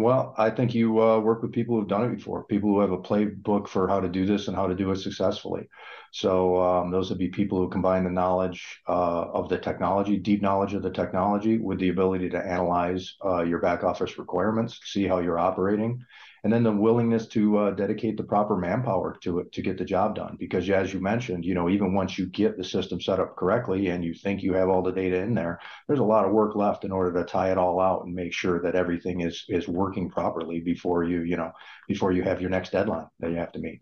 Well, 0.00 0.34
I 0.38 0.50
think 0.50 0.74
you 0.74 1.02
uh, 1.02 1.18
work 1.18 1.42
with 1.42 1.52
people 1.52 1.76
who've 1.76 1.88
done 1.88 2.04
it 2.04 2.16
before, 2.16 2.44
people 2.44 2.70
who 2.70 2.80
have 2.80 2.92
a 2.92 2.98
playbook 2.98 3.68
for 3.68 3.88
how 3.88 4.00
to 4.00 4.08
do 4.08 4.24
this 4.26 4.46
and 4.46 4.56
how 4.56 4.66
to 4.66 4.74
do 4.74 4.90
it 4.92 4.96
successfully. 4.96 5.68
So 6.12 6.62
um, 6.62 6.90
those 6.90 7.10
would 7.10 7.18
be 7.18 7.28
people 7.28 7.58
who 7.58 7.68
combine 7.68 8.04
the 8.04 8.10
knowledge 8.10 8.80
uh, 8.88 9.22
of 9.32 9.48
the 9.48 9.58
technology, 9.58 10.16
deep 10.16 10.40
knowledge 10.40 10.74
of 10.74 10.82
the 10.82 10.90
technology, 10.90 11.58
with 11.58 11.78
the 11.80 11.88
ability 11.88 12.30
to 12.30 12.38
analyze 12.38 13.16
uh, 13.24 13.42
your 13.42 13.60
back 13.60 13.82
office 13.82 14.18
requirements, 14.18 14.78
see 14.84 15.06
how 15.06 15.18
you're 15.18 15.38
operating, 15.38 16.04
and 16.44 16.52
then 16.52 16.62
the 16.62 16.72
willingness 16.72 17.26
to 17.28 17.58
uh, 17.58 17.70
dedicate 17.72 18.16
the 18.16 18.22
proper 18.22 18.56
manpower 18.56 19.16
to 19.22 19.40
it 19.40 19.52
to 19.52 19.62
get 19.62 19.78
the 19.78 19.84
job 19.84 20.14
done. 20.14 20.36
Because 20.38 20.68
as 20.70 20.92
you 20.92 21.00
mentioned, 21.00 21.44
you 21.44 21.54
know, 21.54 21.68
even 21.68 21.94
once 21.94 22.18
you 22.18 22.26
get 22.26 22.56
the 22.56 22.64
system 22.64 23.00
set 23.00 23.20
up 23.20 23.36
correctly 23.36 23.88
and 23.88 24.04
you 24.04 24.14
think 24.14 24.42
you 24.42 24.54
have 24.54 24.68
all 24.68 24.82
the 24.82 24.92
data 24.92 25.18
in 25.18 25.34
there, 25.34 25.60
there's 25.86 26.00
a 26.00 26.04
lot 26.04 26.24
of 26.24 26.32
work 26.32 26.54
left 26.56 26.84
in 26.84 26.92
order 26.92 27.12
to 27.12 27.24
tie 27.24 27.50
it 27.50 27.58
all 27.58 27.80
out 27.80 28.04
and 28.04 28.14
make 28.14 28.32
sure 28.32 28.60
that 28.62 28.74
everything 28.74 29.20
is 29.20 29.44
is 29.48 29.68
working 29.68 30.10
properly 30.10 30.60
before 30.60 31.04
you, 31.04 31.22
you 31.22 31.36
know, 31.36 31.52
before 31.86 32.12
you 32.12 32.22
have 32.22 32.40
your 32.40 32.50
next 32.50 32.72
deadline 32.72 33.06
that 33.20 33.30
you 33.30 33.36
have 33.36 33.52
to 33.52 33.58
meet. 33.58 33.80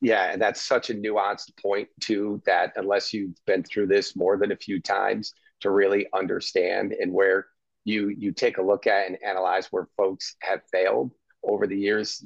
Yeah, 0.00 0.30
and 0.30 0.40
that's 0.40 0.60
such 0.62 0.90
a 0.90 0.94
nuanced 0.94 1.56
point 1.60 1.88
too 2.00 2.42
that 2.46 2.72
unless 2.76 3.12
you've 3.12 3.34
been 3.46 3.62
through 3.62 3.86
this 3.86 4.14
more 4.14 4.36
than 4.36 4.52
a 4.52 4.56
few 4.56 4.80
times 4.80 5.32
to 5.60 5.70
really 5.70 6.06
understand 6.12 6.92
and 6.92 7.12
where 7.12 7.46
you 7.84 8.08
you 8.08 8.32
take 8.32 8.58
a 8.58 8.62
look 8.62 8.86
at 8.86 9.06
and 9.06 9.16
analyze 9.26 9.68
where 9.72 9.88
folks 9.96 10.36
have 10.42 10.60
failed 10.70 11.12
over 11.46 11.66
the 11.66 11.78
years, 11.78 12.24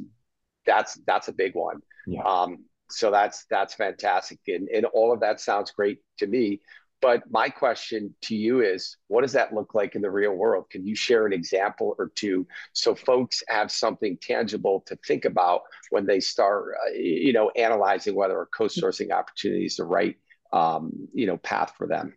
that's 0.67 0.99
that's 1.07 1.29
a 1.29 1.33
big 1.33 1.55
one. 1.55 1.81
Yeah. 2.07 2.23
Um, 2.23 2.65
so 2.91 3.11
that's 3.11 3.47
that's 3.51 3.75
fantastic, 3.75 4.39
and 4.49 4.69
and 4.69 4.85
all 4.87 5.13
of 5.13 5.21
that 5.21 5.41
sounds 5.41 5.71
great 5.71 5.99
to 6.19 6.27
me. 6.27 6.61
But 7.01 7.23
my 7.31 7.49
question 7.49 8.15
to 8.23 8.37
you 8.37 8.61
is, 8.61 8.97
what 9.09 9.23
does 9.23 9.33
that 9.33 9.55
look 9.55 9.75
like 9.75 9.95
in 9.95 10.03
the 10.03 10.11
real 10.11 10.35
world? 10.35 10.67
Can 10.71 10.87
you 10.87 10.95
share 10.95 11.25
an 11.25 11.33
example 11.33 11.95
or 11.99 12.13
two 12.15 12.47
so 12.75 12.95
folks 12.95 13.43
have 13.49 13.71
something 13.71 14.19
tangible 14.21 14.83
to 14.87 14.97
think 15.07 15.25
about 15.25 15.63
when 15.89 16.05
they 16.05 16.21
start, 16.21 16.75
uh, 16.87 16.93
you 16.93 17.33
know, 17.33 17.51
analyzing 17.57 18.15
whether 18.15 18.41
a 18.43 18.47
co-sourcing 18.47 19.13
opportunity 19.13 19.65
is 19.65 19.77
the 19.77 19.85
right, 19.85 20.17
um, 20.53 21.09
you 21.15 21.27
know, 21.27 21.39
path 21.39 21.73
for 21.79 21.87
them? 21.87 22.15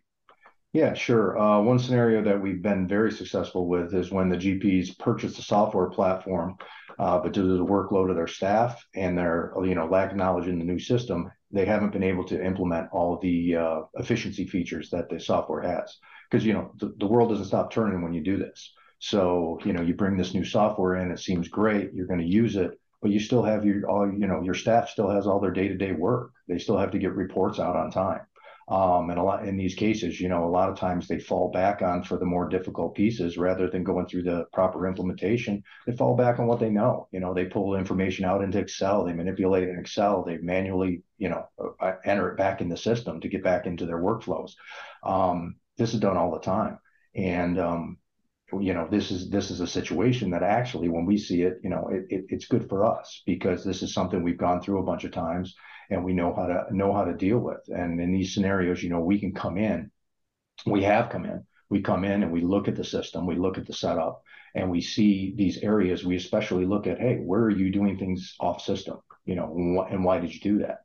Yeah, 0.74 0.92
sure. 0.92 1.38
Uh, 1.38 1.62
one 1.62 1.78
scenario 1.78 2.20
that 2.22 2.42
we've 2.42 2.60
been 2.60 2.86
very 2.88 3.12
successful 3.12 3.68
with 3.68 3.94
is 3.94 4.10
when 4.10 4.28
the 4.28 4.36
GPs 4.36 4.98
purchase 4.98 5.38
a 5.38 5.42
software 5.42 5.88
platform, 5.88 6.56
uh, 6.98 7.18
but 7.18 7.32
due 7.32 7.48
to 7.48 7.56
the 7.56 7.64
workload 7.64 8.10
of 8.10 8.16
their 8.16 8.26
staff 8.26 8.84
and 8.94 9.16
their 9.16 9.52
you 9.64 9.74
know 9.74 9.86
lack 9.86 10.10
of 10.10 10.16
knowledge 10.16 10.48
in 10.48 10.58
the 10.58 10.64
new 10.64 10.78
system, 10.78 11.30
they 11.50 11.64
haven't 11.64 11.92
been 11.92 12.02
able 12.02 12.24
to 12.24 12.44
implement 12.44 12.88
all 12.92 13.18
the 13.20 13.56
uh, 13.56 13.80
efficiency 13.94 14.46
features 14.46 14.90
that 14.90 15.08
the 15.08 15.18
software 15.18 15.62
has. 15.62 15.98
Because 16.30 16.44
you 16.44 16.52
know 16.52 16.72
the, 16.78 16.94
the 16.98 17.06
world 17.06 17.30
doesn't 17.30 17.46
stop 17.46 17.72
turning 17.72 18.02
when 18.02 18.14
you 18.14 18.22
do 18.22 18.36
this. 18.36 18.72
So 18.98 19.58
you 19.64 19.72
know 19.72 19.82
you 19.82 19.94
bring 19.94 20.16
this 20.16 20.34
new 20.34 20.44
software 20.44 20.96
in, 20.96 21.10
it 21.10 21.18
seems 21.18 21.48
great, 21.48 21.92
you're 21.92 22.06
going 22.06 22.20
to 22.20 22.26
use 22.26 22.56
it, 22.56 22.78
but 23.02 23.10
you 23.10 23.20
still 23.20 23.42
have 23.42 23.64
your 23.64 23.88
all 23.88 24.10
you 24.10 24.26
know 24.26 24.42
your 24.42 24.54
staff 24.54 24.88
still 24.88 25.10
has 25.10 25.26
all 25.26 25.40
their 25.40 25.52
day 25.52 25.68
to 25.68 25.76
day 25.76 25.92
work. 25.92 26.30
They 26.48 26.58
still 26.58 26.78
have 26.78 26.90
to 26.92 26.98
get 26.98 27.14
reports 27.14 27.58
out 27.58 27.76
on 27.76 27.90
time. 27.90 28.20
Um, 28.66 29.10
and 29.10 29.18
a 29.18 29.22
lot 29.22 29.46
in 29.46 29.58
these 29.58 29.74
cases, 29.74 30.20
you 30.20 30.28
know, 30.28 30.44
a 30.44 30.48
lot 30.48 30.70
of 30.70 30.78
times 30.78 31.06
they 31.06 31.18
fall 31.18 31.50
back 31.50 31.82
on 31.82 32.02
for 32.02 32.16
the 32.16 32.24
more 32.24 32.48
difficult 32.48 32.94
pieces 32.94 33.36
rather 33.36 33.68
than 33.68 33.84
going 33.84 34.06
through 34.06 34.22
the 34.22 34.46
proper 34.54 34.86
implementation. 34.86 35.62
They 35.86 35.94
fall 35.94 36.16
back 36.16 36.38
on 36.38 36.46
what 36.46 36.60
they 36.60 36.70
know. 36.70 37.08
You 37.12 37.20
know, 37.20 37.34
they 37.34 37.44
pull 37.44 37.76
information 37.76 38.24
out 38.24 38.42
into 38.42 38.58
Excel, 38.58 39.04
they 39.04 39.12
manipulate 39.12 39.68
in 39.68 39.78
Excel, 39.78 40.24
they 40.24 40.38
manually, 40.38 41.02
you 41.18 41.28
know, 41.28 41.46
uh, 41.58 41.84
uh, 41.84 41.96
enter 42.04 42.30
it 42.30 42.38
back 42.38 42.62
in 42.62 42.70
the 42.70 42.76
system 42.76 43.20
to 43.20 43.28
get 43.28 43.44
back 43.44 43.66
into 43.66 43.84
their 43.84 44.00
workflows. 44.00 44.52
Um, 45.02 45.56
this 45.76 45.92
is 45.92 46.00
done 46.00 46.16
all 46.16 46.32
the 46.32 46.40
time, 46.40 46.78
and 47.14 47.58
um, 47.58 47.98
you 48.52 48.72
know, 48.72 48.88
this 48.90 49.10
is 49.10 49.28
this 49.28 49.50
is 49.50 49.60
a 49.60 49.66
situation 49.66 50.30
that 50.30 50.42
actually, 50.42 50.88
when 50.88 51.04
we 51.04 51.18
see 51.18 51.42
it, 51.42 51.58
you 51.62 51.70
know, 51.70 51.88
it, 51.88 52.06
it, 52.08 52.24
it's 52.28 52.46
good 52.46 52.68
for 52.68 52.84
us 52.84 53.22
because 53.26 53.64
this 53.64 53.82
is 53.82 53.92
something 53.92 54.22
we've 54.22 54.38
gone 54.38 54.60
through 54.60 54.78
a 54.78 54.84
bunch 54.84 55.04
of 55.04 55.12
times 55.12 55.54
and 55.90 56.04
we 56.04 56.12
know 56.12 56.34
how 56.34 56.46
to 56.46 56.64
know 56.70 56.92
how 56.92 57.04
to 57.04 57.14
deal 57.14 57.38
with. 57.38 57.60
And 57.68 58.00
in 58.00 58.12
these 58.12 58.34
scenarios, 58.34 58.82
you 58.82 58.90
know, 58.90 59.00
we 59.00 59.18
can 59.20 59.32
come 59.32 59.58
in. 59.58 59.90
We 60.66 60.82
have 60.84 61.10
come 61.10 61.24
in. 61.24 61.44
We 61.70 61.80
come 61.82 62.04
in 62.04 62.22
and 62.22 62.32
we 62.32 62.42
look 62.42 62.68
at 62.68 62.76
the 62.76 62.84
system, 62.84 63.26
we 63.26 63.36
look 63.36 63.58
at 63.58 63.66
the 63.66 63.72
setup, 63.72 64.22
and 64.54 64.70
we 64.70 64.80
see 64.80 65.34
these 65.36 65.58
areas. 65.58 66.04
We 66.04 66.16
especially 66.16 66.66
look 66.66 66.86
at, 66.86 67.00
hey, 67.00 67.16
where 67.16 67.40
are 67.42 67.50
you 67.50 67.70
doing 67.72 67.98
things 67.98 68.34
off 68.38 68.62
system? 68.62 68.98
You 69.24 69.34
know, 69.34 69.54
and, 69.56 69.78
wh- 69.78 69.92
and 69.92 70.04
why 70.04 70.18
did 70.20 70.32
you 70.32 70.40
do 70.40 70.58
that? 70.58 70.80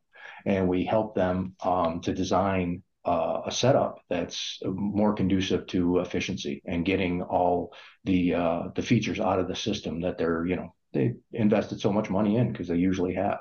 And 0.46 0.68
we 0.68 0.84
help 0.84 1.14
them 1.14 1.54
um, 1.62 2.00
to 2.02 2.14
design 2.14 2.82
uh, 3.04 3.42
a 3.46 3.52
setup 3.52 4.00
that's 4.08 4.58
more 4.64 5.14
conducive 5.14 5.66
to 5.68 5.98
efficiency 5.98 6.62
and 6.66 6.84
getting 6.84 7.22
all 7.22 7.72
the 8.04 8.34
uh, 8.34 8.62
the 8.74 8.82
features 8.82 9.20
out 9.20 9.38
of 9.38 9.48
the 9.48 9.56
system 9.56 10.00
that 10.02 10.18
they're 10.18 10.44
you 10.44 10.56
know 10.56 10.74
they 10.92 11.14
invested 11.32 11.80
so 11.80 11.92
much 11.92 12.10
money 12.10 12.36
in 12.36 12.52
because 12.52 12.68
they 12.68 12.76
usually 12.76 13.14
have. 13.14 13.38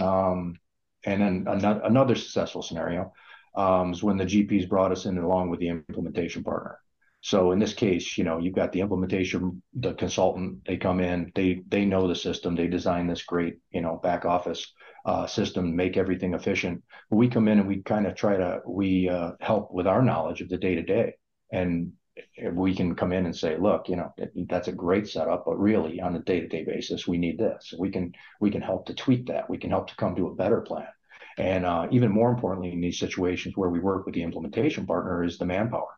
Um, 0.00 0.56
and 1.04 1.20
then 1.20 1.44
another, 1.48 1.80
another 1.84 2.14
successful 2.14 2.62
scenario 2.62 3.12
um, 3.56 3.92
is 3.92 4.02
when 4.02 4.16
the 4.16 4.24
GPs 4.24 4.68
brought 4.68 4.92
us 4.92 5.04
in 5.06 5.18
along 5.18 5.50
with 5.50 5.60
the 5.60 5.68
implementation 5.68 6.44
partner. 6.44 6.78
So 7.20 7.52
in 7.52 7.60
this 7.60 7.72
case, 7.72 8.18
you 8.18 8.24
know, 8.24 8.38
you've 8.38 8.54
got 8.54 8.72
the 8.72 8.80
implementation, 8.80 9.62
the 9.74 9.94
consultant, 9.94 10.64
they 10.66 10.76
come 10.76 10.98
in, 10.98 11.30
they 11.36 11.62
they 11.68 11.84
know 11.84 12.08
the 12.08 12.16
system, 12.16 12.56
they 12.56 12.66
design 12.66 13.06
this 13.06 13.22
great, 13.22 13.58
you 13.70 13.80
know, 13.80 14.00
back 14.02 14.24
office 14.24 14.72
uh, 15.06 15.26
system, 15.28 15.76
make 15.76 15.96
everything 15.96 16.34
efficient. 16.34 16.82
We 17.10 17.28
come 17.28 17.46
in 17.46 17.60
and 17.60 17.68
we 17.68 17.82
kind 17.82 18.06
of 18.06 18.16
try 18.16 18.36
to 18.36 18.60
we 18.66 19.08
uh, 19.08 19.32
help 19.40 19.72
with 19.72 19.86
our 19.86 20.02
knowledge 20.02 20.40
of 20.40 20.48
the 20.48 20.56
day 20.56 20.74
to 20.74 20.82
day, 20.82 21.14
and 21.52 21.92
we 22.52 22.74
can 22.74 22.94
come 22.94 23.12
in 23.12 23.24
and 23.24 23.36
say, 23.36 23.56
look, 23.56 23.88
you 23.88 23.96
know, 23.96 24.12
that's 24.48 24.68
a 24.68 24.72
great 24.72 25.08
setup, 25.08 25.44
but 25.46 25.58
really 25.58 26.00
on 26.00 26.14
a 26.14 26.20
day-to-day 26.20 26.64
basis, 26.64 27.06
we 27.06 27.18
need 27.18 27.38
this. 27.38 27.72
We 27.78 27.90
can 27.90 28.12
we 28.40 28.50
can 28.50 28.62
help 28.62 28.86
to 28.86 28.94
tweak 28.94 29.26
that. 29.26 29.48
We 29.48 29.58
can 29.58 29.70
help 29.70 29.88
to 29.88 29.96
come 29.96 30.14
to 30.16 30.28
a 30.28 30.34
better 30.34 30.60
plan. 30.60 30.88
And 31.38 31.64
uh, 31.64 31.88
even 31.90 32.10
more 32.10 32.30
importantly, 32.30 32.72
in 32.72 32.80
these 32.80 32.98
situations 32.98 33.56
where 33.56 33.70
we 33.70 33.80
work 33.80 34.04
with 34.04 34.14
the 34.14 34.22
implementation 34.22 34.86
partner, 34.86 35.24
is 35.24 35.38
the 35.38 35.46
manpower. 35.46 35.88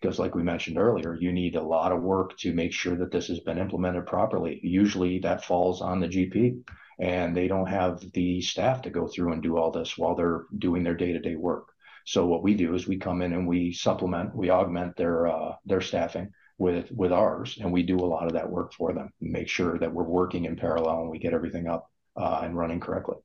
Because, 0.00 0.18
like 0.18 0.34
we 0.34 0.42
mentioned 0.42 0.78
earlier, 0.78 1.16
you 1.20 1.30
need 1.30 1.56
a 1.56 1.62
lot 1.62 1.92
of 1.92 2.02
work 2.02 2.36
to 2.38 2.54
make 2.54 2.72
sure 2.72 2.96
that 2.96 3.12
this 3.12 3.28
has 3.28 3.40
been 3.40 3.58
implemented 3.58 4.06
properly. 4.06 4.58
Usually, 4.62 5.18
that 5.20 5.44
falls 5.44 5.82
on 5.82 6.00
the 6.00 6.08
GP, 6.08 6.62
and 6.98 7.36
they 7.36 7.48
don't 7.48 7.68
have 7.68 8.00
the 8.12 8.40
staff 8.40 8.82
to 8.82 8.90
go 8.90 9.06
through 9.06 9.32
and 9.32 9.42
do 9.42 9.58
all 9.58 9.70
this 9.70 9.98
while 9.98 10.14
they're 10.14 10.46
doing 10.56 10.84
their 10.84 10.94
day-to-day 10.94 11.36
work. 11.36 11.69
So 12.06 12.26
what 12.26 12.42
we 12.42 12.54
do 12.54 12.74
is 12.74 12.86
we 12.86 12.98
come 12.98 13.22
in 13.22 13.32
and 13.32 13.46
we 13.46 13.72
supplement, 13.72 14.34
we 14.34 14.50
augment 14.50 14.96
their 14.96 15.26
uh, 15.26 15.54
their 15.64 15.80
staffing 15.80 16.30
with 16.58 16.90
with 16.92 17.12
ours, 17.12 17.58
and 17.60 17.72
we 17.72 17.82
do 17.82 17.96
a 17.96 18.06
lot 18.06 18.26
of 18.26 18.34
that 18.34 18.50
work 18.50 18.72
for 18.72 18.92
them. 18.92 19.10
Make 19.20 19.48
sure 19.48 19.78
that 19.78 19.92
we're 19.92 20.04
working 20.04 20.44
in 20.44 20.56
parallel 20.56 21.02
and 21.02 21.10
we 21.10 21.18
get 21.18 21.34
everything 21.34 21.68
up 21.68 21.90
uh, 22.16 22.40
and 22.42 22.56
running 22.56 22.80
correctly. 22.80 23.16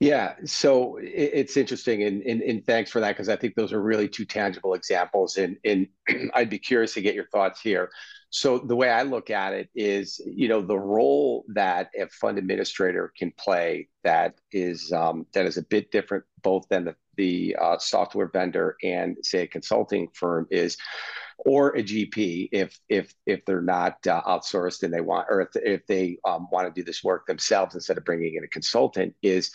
Yeah, 0.00 0.34
so 0.44 0.96
it's 1.02 1.56
interesting, 1.56 2.04
and, 2.04 2.22
and, 2.22 2.40
and 2.40 2.64
thanks 2.64 2.88
for 2.88 3.00
that 3.00 3.16
because 3.16 3.28
I 3.28 3.34
think 3.34 3.56
those 3.56 3.72
are 3.72 3.82
really 3.82 4.08
two 4.08 4.24
tangible 4.24 4.74
examples, 4.74 5.36
and 5.36 5.56
and 5.64 5.88
I'd 6.34 6.50
be 6.50 6.60
curious 6.60 6.94
to 6.94 7.00
get 7.00 7.16
your 7.16 7.26
thoughts 7.26 7.60
here. 7.60 7.90
So 8.30 8.58
the 8.58 8.76
way 8.76 8.90
I 8.90 9.02
look 9.02 9.30
at 9.30 9.54
it 9.54 9.70
is, 9.74 10.20
you 10.26 10.48
know, 10.48 10.60
the 10.60 10.78
role 10.78 11.44
that 11.48 11.90
a 11.98 12.08
fund 12.08 12.36
administrator 12.36 13.12
can 13.16 13.32
play 13.38 13.88
that 14.04 14.34
is 14.52 14.92
um, 14.92 15.26
that 15.32 15.46
is 15.46 15.56
a 15.56 15.62
bit 15.62 15.90
different 15.90 16.24
both 16.42 16.68
than 16.68 16.84
the 16.84 16.96
the 17.16 17.56
uh, 17.60 17.76
software 17.78 18.30
vendor 18.32 18.76
and 18.82 19.16
say 19.22 19.42
a 19.42 19.46
consulting 19.46 20.08
firm 20.14 20.46
is 20.50 20.78
or 21.38 21.76
a 21.76 21.82
GP 21.82 22.48
if 22.52 22.78
if 22.88 23.12
if 23.26 23.44
they're 23.44 23.60
not 23.60 23.94
uh, 24.06 24.22
outsourced 24.22 24.82
and 24.82 24.92
they 24.92 25.00
want 25.00 25.26
or 25.30 25.40
if, 25.42 25.48
if 25.54 25.86
they 25.86 26.18
um, 26.24 26.48
want 26.50 26.72
to 26.72 26.80
do 26.80 26.84
this 26.84 27.04
work 27.04 27.26
themselves 27.26 27.74
instead 27.74 27.98
of 27.98 28.04
bringing 28.04 28.34
in 28.34 28.44
a 28.44 28.48
consultant 28.48 29.14
is 29.22 29.50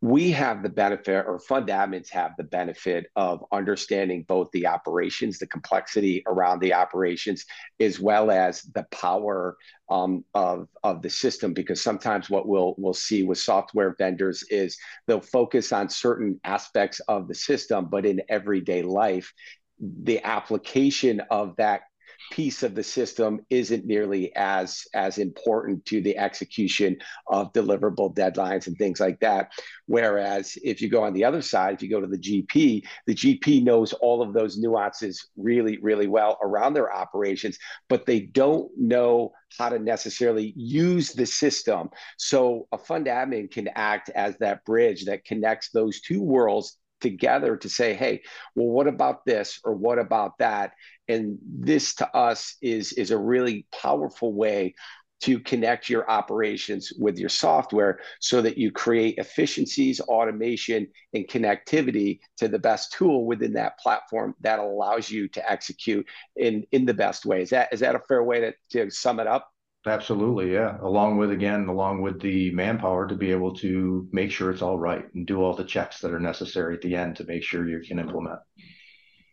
we 0.00 0.30
have 0.30 0.62
the 0.62 0.68
benefit 0.68 1.24
or 1.26 1.40
fund 1.40 1.66
admins 1.68 2.08
have 2.08 2.32
the 2.36 2.44
benefit 2.44 3.06
of 3.16 3.44
understanding 3.50 4.24
both 4.28 4.48
the 4.52 4.66
operations 4.66 5.38
the 5.38 5.46
complexity 5.46 6.22
around 6.26 6.60
the 6.60 6.72
operations 6.72 7.44
as 7.80 7.98
well 7.98 8.30
as 8.30 8.62
the 8.74 8.86
power 8.92 9.56
um, 9.90 10.24
of, 10.34 10.68
of 10.84 11.02
the 11.02 11.10
system 11.10 11.52
because 11.52 11.82
sometimes 11.82 12.30
what 12.30 12.46
we'll, 12.46 12.74
we'll 12.78 12.94
see 12.94 13.24
with 13.24 13.38
software 13.38 13.96
vendors 13.98 14.44
is 14.50 14.78
they'll 15.06 15.20
focus 15.20 15.72
on 15.72 15.88
certain 15.88 16.38
aspects 16.44 17.00
of 17.08 17.26
the 17.26 17.34
system 17.34 17.88
but 17.90 18.06
in 18.06 18.22
everyday 18.28 18.82
life 18.82 19.32
the 19.80 20.22
application 20.24 21.20
of 21.30 21.56
that 21.56 21.82
piece 22.30 22.62
of 22.62 22.74
the 22.74 22.82
system 22.82 23.40
isn't 23.50 23.84
nearly 23.84 24.34
as 24.36 24.86
as 24.94 25.18
important 25.18 25.84
to 25.86 26.00
the 26.00 26.16
execution 26.16 26.96
of 27.26 27.52
deliverable 27.52 28.14
deadlines 28.14 28.66
and 28.66 28.76
things 28.76 29.00
like 29.00 29.18
that 29.20 29.50
whereas 29.86 30.56
if 30.62 30.80
you 30.80 30.88
go 30.88 31.02
on 31.02 31.12
the 31.12 31.24
other 31.24 31.42
side 31.42 31.74
if 31.74 31.82
you 31.82 31.90
go 31.90 32.00
to 32.00 32.06
the 32.06 32.18
gp 32.18 32.82
the 33.06 33.14
gp 33.14 33.62
knows 33.62 33.92
all 33.94 34.22
of 34.22 34.32
those 34.32 34.58
nuances 34.58 35.28
really 35.36 35.78
really 35.78 36.06
well 36.06 36.38
around 36.42 36.74
their 36.74 36.92
operations 36.92 37.58
but 37.88 38.06
they 38.06 38.20
don't 38.20 38.70
know 38.76 39.32
how 39.58 39.68
to 39.68 39.78
necessarily 39.78 40.52
use 40.56 41.12
the 41.12 41.26
system 41.26 41.88
so 42.16 42.66
a 42.72 42.78
fund 42.78 43.06
admin 43.06 43.50
can 43.50 43.68
act 43.74 44.10
as 44.10 44.36
that 44.38 44.64
bridge 44.64 45.04
that 45.04 45.24
connects 45.24 45.70
those 45.70 46.00
two 46.00 46.22
worlds 46.22 46.78
together 47.00 47.56
to 47.56 47.68
say, 47.68 47.94
hey, 47.94 48.22
well, 48.54 48.68
what 48.68 48.86
about 48.86 49.24
this 49.24 49.60
or 49.64 49.72
what 49.74 49.98
about 49.98 50.38
that? 50.38 50.72
And 51.08 51.38
this 51.42 51.94
to 51.96 52.16
us 52.16 52.56
is, 52.60 52.92
is 52.92 53.10
a 53.10 53.18
really 53.18 53.66
powerful 53.72 54.32
way 54.32 54.74
to 55.20 55.40
connect 55.40 55.88
your 55.88 56.08
operations 56.08 56.92
with 56.98 57.18
your 57.18 57.28
software 57.28 57.98
so 58.20 58.40
that 58.40 58.56
you 58.56 58.70
create 58.70 59.18
efficiencies, 59.18 60.00
automation, 60.00 60.86
and 61.12 61.26
connectivity 61.26 62.20
to 62.36 62.46
the 62.46 62.58
best 62.58 62.92
tool 62.92 63.26
within 63.26 63.52
that 63.54 63.78
platform 63.78 64.34
that 64.40 64.60
allows 64.60 65.10
you 65.10 65.28
to 65.28 65.50
execute 65.50 66.06
in, 66.36 66.64
in 66.70 66.84
the 66.84 66.94
best 66.94 67.26
way. 67.26 67.42
Is 67.42 67.50
that, 67.50 67.68
is 67.72 67.80
that 67.80 67.96
a 67.96 68.00
fair 68.06 68.22
way 68.22 68.40
to, 68.40 68.54
to 68.72 68.90
sum 68.90 69.18
it 69.18 69.26
up? 69.26 69.48
Absolutely, 69.86 70.52
yeah. 70.52 70.76
Along 70.82 71.16
with 71.16 71.30
again, 71.30 71.66
along 71.68 72.02
with 72.02 72.20
the 72.20 72.50
manpower 72.52 73.06
to 73.08 73.14
be 73.14 73.30
able 73.30 73.54
to 73.56 74.06
make 74.12 74.30
sure 74.30 74.50
it's 74.50 74.62
all 74.62 74.78
right 74.78 75.04
and 75.14 75.26
do 75.26 75.42
all 75.42 75.54
the 75.54 75.64
checks 75.64 76.00
that 76.00 76.12
are 76.12 76.20
necessary 76.20 76.74
at 76.74 76.82
the 76.82 76.94
end 76.94 77.16
to 77.16 77.24
make 77.24 77.42
sure 77.42 77.68
you 77.68 77.80
can 77.80 77.98
implement. 77.98 78.40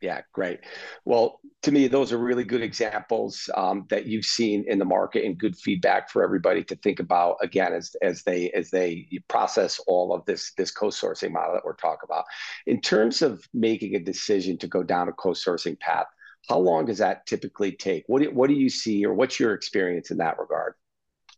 Yeah, 0.01 0.21
great. 0.33 0.59
Well, 1.05 1.39
to 1.63 1.71
me, 1.71 1.87
those 1.87 2.11
are 2.11 2.17
really 2.17 2.43
good 2.43 2.61
examples 2.61 3.49
um, 3.55 3.85
that 3.89 4.05
you've 4.05 4.25
seen 4.25 4.65
in 4.67 4.77
the 4.77 4.85
market 4.85 5.25
and 5.25 5.37
good 5.37 5.57
feedback 5.57 6.09
for 6.09 6.23
everybody 6.23 6.63
to 6.65 6.75
think 6.75 6.99
about 6.99 7.37
again 7.41 7.73
as 7.73 7.95
as 8.01 8.23
they 8.23 8.51
as 8.51 8.69
they 8.69 9.07
process 9.29 9.79
all 9.87 10.13
of 10.13 10.25
this 10.25 10.53
this 10.57 10.71
co-sourcing 10.71 11.31
model 11.31 11.53
that 11.53 11.65
we're 11.65 11.75
talking 11.75 12.05
about. 12.05 12.25
In 12.67 12.81
terms 12.81 13.21
of 13.21 13.47
making 13.53 13.95
a 13.95 13.99
decision 13.99 14.57
to 14.59 14.67
go 14.67 14.83
down 14.83 15.07
a 15.07 15.13
co-sourcing 15.13 15.79
path, 15.79 16.07
how 16.49 16.59
long 16.59 16.85
does 16.85 16.99
that 16.99 17.25
typically 17.25 17.71
take? 17.71 18.03
What 18.07 18.21
do, 18.21 18.31
what 18.31 18.47
do 18.47 18.53
you 18.53 18.69
see, 18.69 19.05
or 19.05 19.13
what's 19.13 19.39
your 19.39 19.53
experience 19.53 20.11
in 20.11 20.17
that 20.17 20.37
regard? 20.37 20.73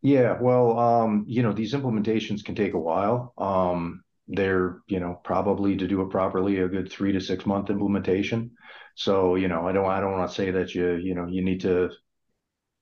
Yeah, 0.01 0.37
well, 0.39 0.77
um, 0.77 1.25
you 1.27 1.41
know, 1.41 1.53
these 1.53 1.73
implementations 1.73 2.43
can 2.43 2.55
take 2.55 2.73
a 2.73 2.79
while. 2.79 3.33
Um, 3.37 4.03
they're, 4.27 4.79
you 4.87 4.99
know, 4.99 5.19
probably 5.23 5.77
to 5.77 5.87
do 5.87 6.01
it 6.01 6.09
properly, 6.09 6.59
a 6.59 6.67
good 6.67 6.91
three 6.91 7.13
to 7.13 7.21
six 7.21 7.45
month 7.45 7.69
implementation. 7.69 8.51
So, 8.95 9.35
you 9.35 9.47
know, 9.47 9.67
I 9.67 9.71
don't, 9.71 9.89
I 9.89 9.99
don't 9.99 10.13
want 10.13 10.29
to 10.29 10.35
say 10.35 10.51
that 10.51 10.73
you, 10.75 10.95
you 10.95 11.15
know, 11.15 11.27
you 11.27 11.43
need 11.43 11.61
to 11.61 11.89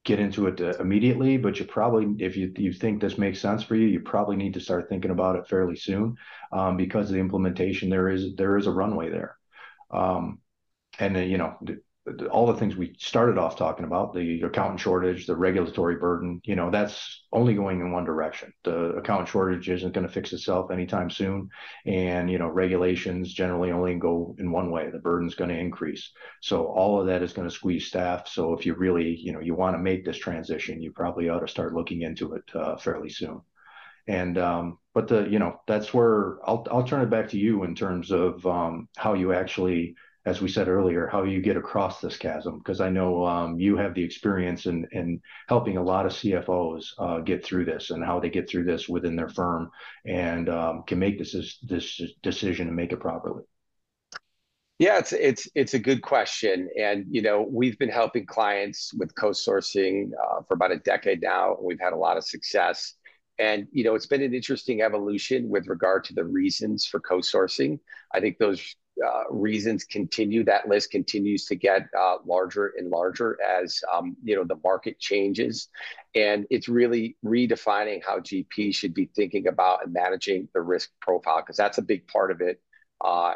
get 0.06 0.20
into 0.20 0.48
it 0.48 0.62
uh, 0.62 0.74
immediately, 0.80 1.38
but 1.38 1.60
you 1.60 1.66
probably, 1.66 2.24
if 2.24 2.38
you 2.38 2.54
you 2.58 2.72
think 2.72 3.02
this 3.02 3.18
makes 3.18 3.42
sense 3.42 3.64
for 3.64 3.76
you, 3.76 3.88
you 3.88 4.00
probably 4.00 4.36
need 4.36 4.54
to 4.54 4.60
start 4.60 4.88
thinking 4.88 5.12
about 5.12 5.36
it 5.36 5.48
fairly 5.48 5.76
soon, 5.76 6.16
um, 6.52 6.78
because 6.78 7.10
the 7.10 7.18
implementation 7.18 7.90
there 7.90 8.10
is 8.10 8.36
there 8.36 8.56
is 8.56 8.68
a 8.68 8.72
runway 8.72 9.10
there, 9.10 9.36
um, 9.92 10.40
and 11.00 11.18
you 11.30 11.38
know 11.38 11.58
all 12.32 12.46
the 12.46 12.56
things 12.56 12.76
we 12.76 12.96
started 13.00 13.38
off 13.38 13.58
talking 13.58 13.86
about 13.86 14.14
the 14.14 14.42
accountant 14.42 14.80
shortage 14.80 15.26
the 15.26 15.36
regulatory 15.36 15.96
burden 15.96 16.40
you 16.44 16.56
know 16.56 16.70
that's 16.70 17.26
only 17.36 17.54
going 17.54 17.82
in 17.82 17.92
one 17.92 18.06
direction. 18.06 18.54
The 18.64 18.96
accountant 18.96 19.30
shortage 19.30 19.70
isn't 19.70 19.94
going 19.94 20.08
to 20.08 20.12
fix 20.12 20.32
itself 20.32 20.72
anytime 20.72 21.10
soon. 21.10 21.50
And 21.86 22.32
you 22.32 22.40
know 22.40 22.48
regulations 22.48 23.34
generally 23.34 23.72
only 23.72 23.96
go 23.96 24.36
in 24.40 24.52
one 24.52 24.72
way. 24.72 24.90
The 24.90 25.00
burden's 25.00 25.36
going 25.36 25.50
to 25.50 25.60
increase. 25.60 26.12
So 26.42 26.66
all 26.66 27.00
of 27.00 27.08
that 27.08 27.22
is 27.22 27.34
going 27.34 27.48
to 27.48 27.54
squeeze 27.54 27.88
staff. 27.88 28.28
So 28.28 28.54
if 28.54 28.66
you 28.66 28.74
really 28.74 29.16
you 29.16 29.34
know 29.34 29.42
you 29.42 29.54
want 29.54 29.76
to 29.76 29.80
make 29.80 30.06
this 30.06 30.18
transition 30.18 30.82
you 30.82 30.92
probably 30.92 31.30
ought 31.30 31.42
to 31.42 31.48
start 31.48 31.76
looking 31.76 32.02
into 32.02 32.34
it 32.34 32.44
uh, 32.56 32.78
fairly 32.78 33.10
soon. 33.10 33.42
And 34.08 34.38
um, 34.38 34.78
but 34.94 35.08
the 35.08 35.28
you 35.28 35.40
know 35.40 35.60
that's 35.68 35.94
where 35.94 36.38
I'll 36.48 36.66
I'll 36.72 36.84
turn 36.84 37.02
it 37.02 37.10
back 37.10 37.30
to 37.30 37.38
you 37.38 37.64
in 37.64 37.76
terms 37.76 38.12
of 38.12 38.46
um, 38.46 38.88
how 38.96 39.14
you 39.14 39.34
actually 39.34 39.96
as 40.26 40.42
we 40.42 40.50
said 40.50 40.68
earlier, 40.68 41.08
how 41.08 41.24
you 41.24 41.40
get 41.40 41.56
across 41.56 42.02
this 42.02 42.18
chasm, 42.18 42.58
because 42.58 42.82
I 42.82 42.90
know 42.90 43.26
um, 43.26 43.60
you 43.60 43.78
have 43.78 43.94
the 43.94 44.04
experience 44.04 44.66
in, 44.66 44.88
in 44.92 45.22
helping 45.48 45.78
a 45.78 45.84
lot 45.84 46.08
of 46.08 46.14
CFOs 46.14 46.86
uh, 46.98 47.20
get 47.20 47.46
through 47.46 47.66
this 47.66 47.92
and 47.92 48.04
how 48.04 48.20
they 48.20 48.30
get 48.30 48.50
through 48.50 48.64
this 48.64 48.90
within 48.90 49.16
their 49.16 49.30
firm 49.30 49.70
and 50.06 50.50
um, 50.50 50.84
can 50.88 50.98
make 50.98 51.20
this 51.20 51.60
this 51.62 52.02
decision 52.24 52.68
and 52.68 52.76
make 52.76 52.92
it 52.92 53.00
properly. 53.00 53.44
Yeah, 54.80 54.98
it's 54.98 55.14
it's 55.14 55.48
it's 55.56 55.74
a 55.76 55.80
good 55.80 56.02
question, 56.02 56.70
and 56.78 57.06
you 57.10 57.22
know 57.22 57.48
we've 57.50 57.78
been 57.78 57.90
helping 57.90 58.26
clients 58.26 58.94
with 58.96 59.16
co-sourcing 59.16 60.10
uh, 60.22 60.42
for 60.48 60.56
about 60.56 60.72
a 60.72 60.80
decade 60.80 61.22
now. 61.22 61.56
We've 61.62 61.80
had 61.80 61.94
a 61.94 61.98
lot 61.98 62.18
of 62.18 62.26
success, 62.26 62.96
and 63.38 63.68
you 63.72 63.84
know 63.84 63.96
it's 63.96 64.08
been 64.08 64.24
an 64.24 64.34
interesting 64.34 64.82
evolution 64.82 65.48
with 65.50 65.68
regard 65.68 66.04
to 66.06 66.14
the 66.14 66.26
reasons 66.26 66.86
for 66.88 67.00
co-sourcing. 67.00 67.80
I 68.14 68.20
think 68.20 68.38
those 68.38 68.76
uh, 69.04 69.24
reasons 69.30 69.84
continue. 69.84 70.44
That 70.44 70.68
list 70.68 70.92
continues 70.92 71.46
to 71.46 71.56
get 71.56 71.88
uh, 71.98 72.18
larger 72.26 72.74
and 72.78 72.90
larger 72.90 73.38
as 73.42 73.82
um, 73.94 74.16
you 74.24 74.36
know 74.36 74.44
the 74.44 74.60
market 74.64 75.00
changes, 75.00 75.70
and 76.14 76.46
it's 76.50 76.70
really 76.70 77.18
redefining 77.26 78.02
how 78.06 78.20
GP 78.20 78.74
should 78.74 78.94
be 78.94 79.10
thinking 79.16 79.48
about 79.48 79.84
and 79.84 79.94
managing 79.94 80.48
the 80.54 80.62
risk 80.62 80.90
profile 81.02 81.42
because 81.42 81.58
that's 81.58 81.78
a 81.78 81.84
big 81.84 82.08
part 82.08 82.32
of 82.32 82.42
it 82.42 82.62
uh, 83.04 83.34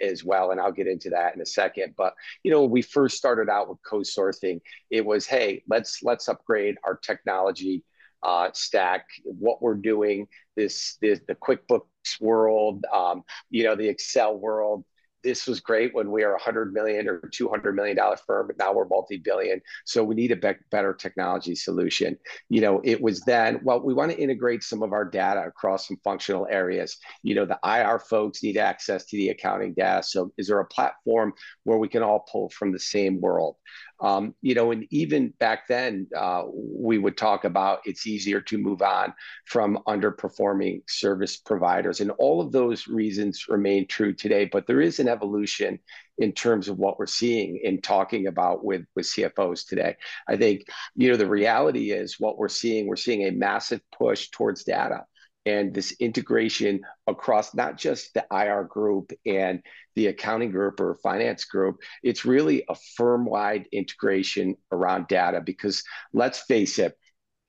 as 0.00 0.24
well. 0.24 0.50
And 0.50 0.60
I'll 0.60 0.72
get 0.72 0.86
into 0.86 1.10
that 1.10 1.34
in 1.34 1.40
a 1.40 1.46
second. 1.46 1.94
But 1.96 2.14
you 2.42 2.50
know, 2.50 2.64
we 2.64 2.82
first 2.82 3.16
started 3.16 3.48
out 3.48 3.68
with 3.68 3.78
co-sourcing, 3.88 4.60
it 4.90 5.04
was 5.04 5.26
hey, 5.26 5.62
let's 5.68 6.02
let's 6.02 6.28
upgrade 6.28 6.76
our 6.84 6.96
technology 6.96 7.84
uh, 8.22 8.50
stack, 8.52 9.06
what 9.24 9.62
we're 9.62 9.74
doing, 9.74 10.26
this, 10.56 10.96
this 11.00 11.20
the 11.28 11.34
QuickBooks 11.34 12.20
world, 12.20 12.84
um, 12.92 13.22
you 13.50 13.64
know, 13.64 13.76
the 13.76 13.88
Excel 13.88 14.36
world, 14.36 14.84
this 15.26 15.48
was 15.48 15.58
great 15.58 15.92
when 15.92 16.12
we 16.12 16.22
are 16.22 16.36
a 16.36 16.40
hundred 16.40 16.72
million 16.72 17.08
or 17.08 17.18
two 17.32 17.48
hundred 17.48 17.74
million 17.74 17.96
dollar 17.96 18.16
firm, 18.16 18.46
but 18.46 18.56
now 18.58 18.72
we're 18.72 18.86
multi-billion. 18.86 19.60
So 19.84 20.04
we 20.04 20.14
need 20.14 20.30
a 20.30 20.36
be- 20.36 20.62
better 20.70 20.94
technology 20.94 21.56
solution. 21.56 22.16
You 22.48 22.60
know, 22.60 22.80
it 22.84 23.00
was 23.00 23.20
then 23.22 23.58
well, 23.64 23.80
we 23.80 23.92
want 23.92 24.12
to 24.12 24.18
integrate 24.18 24.62
some 24.62 24.84
of 24.84 24.92
our 24.92 25.04
data 25.04 25.44
across 25.44 25.88
some 25.88 25.98
functional 26.04 26.46
areas. 26.48 26.98
You 27.24 27.34
know, 27.34 27.44
the 27.44 27.58
IR 27.64 27.98
folks 27.98 28.44
need 28.44 28.56
access 28.56 29.04
to 29.06 29.16
the 29.16 29.30
accounting 29.30 29.74
data. 29.74 30.04
So 30.04 30.32
is 30.38 30.46
there 30.46 30.60
a 30.60 30.66
platform 30.66 31.32
where 31.64 31.78
we 31.78 31.88
can 31.88 32.04
all 32.04 32.24
pull 32.30 32.48
from 32.50 32.70
the 32.70 32.78
same 32.78 33.20
world? 33.20 33.56
Um, 34.00 34.34
you 34.42 34.54
know, 34.54 34.72
and 34.72 34.86
even 34.90 35.32
back 35.38 35.68
then, 35.68 36.06
uh, 36.16 36.44
we 36.52 36.98
would 36.98 37.16
talk 37.16 37.44
about 37.44 37.80
it's 37.84 38.06
easier 38.06 38.40
to 38.42 38.58
move 38.58 38.82
on 38.82 39.14
from 39.46 39.78
underperforming 39.88 40.82
service 40.88 41.36
providers. 41.36 42.00
And 42.00 42.10
all 42.12 42.40
of 42.40 42.52
those 42.52 42.86
reasons 42.86 43.46
remain 43.48 43.86
true 43.86 44.12
today. 44.12 44.44
But 44.44 44.66
there 44.66 44.80
is 44.80 44.98
an 44.98 45.08
evolution 45.08 45.78
in 46.18 46.32
terms 46.32 46.68
of 46.68 46.78
what 46.78 46.98
we're 46.98 47.06
seeing 47.06 47.60
in 47.62 47.80
talking 47.80 48.26
about 48.26 48.64
with, 48.64 48.82
with 48.94 49.06
CFOs 49.06 49.66
today. 49.66 49.96
I 50.28 50.36
think, 50.36 50.66
you 50.94 51.10
know, 51.10 51.16
the 51.16 51.28
reality 51.28 51.90
is 51.90 52.18
what 52.18 52.38
we're 52.38 52.48
seeing, 52.48 52.86
we're 52.86 52.96
seeing 52.96 53.26
a 53.26 53.32
massive 53.32 53.80
push 53.92 54.30
towards 54.30 54.64
data 54.64 55.04
and 55.46 55.72
this 55.72 55.92
integration 56.00 56.80
across 57.06 57.54
not 57.54 57.78
just 57.78 58.12
the 58.14 58.26
IR 58.32 58.64
group 58.64 59.12
and 59.24 59.62
the 59.94 60.08
accounting 60.08 60.50
group 60.50 60.80
or 60.80 60.96
finance 61.02 61.44
group, 61.44 61.76
it's 62.02 62.24
really 62.24 62.64
a 62.68 62.74
firm 62.96 63.24
wide 63.24 63.66
integration 63.72 64.56
around 64.72 65.06
data 65.06 65.40
because 65.40 65.82
let's 66.12 66.40
face 66.40 66.78
it, 66.78 66.94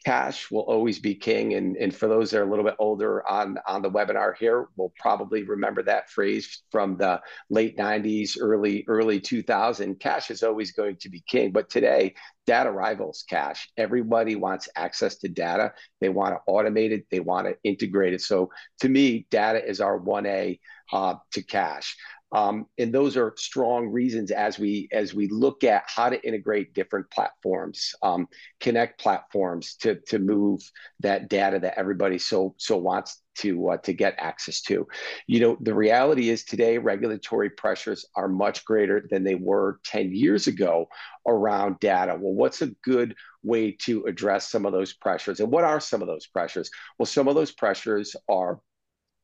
cash 0.07 0.49
will 0.49 0.61
always 0.61 0.99
be 0.99 1.13
king. 1.13 1.55
And, 1.55 1.75
and 1.75 1.93
for 1.93 2.07
those 2.07 2.31
that 2.31 2.39
are 2.39 2.43
a 2.43 2.49
little 2.49 2.63
bit 2.63 2.77
older 2.79 3.27
on, 3.27 3.57
on 3.67 3.81
the 3.81 3.91
webinar 3.91 4.37
here, 4.37 4.69
will 4.77 4.93
probably 4.97 5.43
remember 5.43 5.83
that 5.83 6.09
phrase 6.09 6.63
from 6.71 6.95
the 6.95 7.19
late 7.49 7.77
90s, 7.77 8.37
early, 8.39 8.85
early 8.87 9.19
2000. 9.19 9.99
Cash 9.99 10.31
is 10.31 10.43
always 10.43 10.71
going 10.71 10.95
to 11.01 11.09
be 11.09 11.21
king. 11.27 11.51
But 11.51 11.69
today, 11.69 12.15
data 12.45 12.71
rivals 12.71 13.25
cash. 13.29 13.69
Everybody 13.75 14.37
wants 14.37 14.69
access 14.77 15.17
to 15.17 15.27
data. 15.27 15.73
They 15.99 16.07
want 16.07 16.35
to 16.35 16.39
automate 16.49 16.91
it. 16.91 17.07
They 17.11 17.19
want 17.19 17.47
to 17.47 17.57
integrate 17.65 18.13
it. 18.13 18.21
So 18.21 18.49
to 18.79 18.87
me, 18.87 19.27
data 19.29 19.61
is 19.61 19.81
our 19.81 19.99
1A 19.99 20.61
uh, 20.93 21.15
to 21.33 21.41
cash. 21.41 21.97
Um, 22.31 22.65
and 22.77 22.93
those 22.93 23.15
are 23.15 23.33
strong 23.37 23.87
reasons 23.87 24.31
as 24.31 24.59
we 24.59 24.89
as 24.91 25.13
we 25.13 25.29
look 25.29 25.63
at 25.63 25.83
how 25.87 26.09
to 26.09 26.21
integrate 26.27 26.73
different 26.73 27.09
platforms, 27.09 27.95
um, 28.01 28.27
connect 28.59 28.99
platforms 28.99 29.75
to 29.81 29.95
to 30.07 30.19
move 30.19 30.61
that 30.99 31.29
data 31.29 31.59
that 31.59 31.77
everybody 31.77 32.17
so 32.17 32.53
so 32.57 32.75
wants 32.75 33.21
to 33.37 33.69
uh, 33.69 33.77
to 33.77 33.93
get 33.93 34.15
access 34.17 34.61
to. 34.63 34.87
You 35.25 35.39
know, 35.39 35.57
the 35.61 35.73
reality 35.73 36.29
is 36.29 36.43
today 36.43 36.77
regulatory 36.77 37.49
pressures 37.49 38.05
are 38.15 38.27
much 38.27 38.65
greater 38.65 39.07
than 39.09 39.23
they 39.23 39.35
were 39.35 39.79
10 39.85 40.13
years 40.13 40.47
ago 40.47 40.89
around 41.25 41.79
data. 41.79 42.17
Well, 42.19 42.33
what's 42.33 42.61
a 42.61 42.73
good 42.83 43.15
way 43.41 43.71
to 43.83 44.03
address 44.05 44.49
some 44.49 44.65
of 44.65 44.73
those 44.73 44.93
pressures? 44.93 45.39
And 45.39 45.51
what 45.51 45.63
are 45.63 45.79
some 45.79 46.01
of 46.01 46.07
those 46.07 46.27
pressures? 46.27 46.69
Well, 46.99 47.05
some 47.05 47.29
of 47.29 47.35
those 47.35 47.51
pressures 47.51 48.15
are 48.27 48.59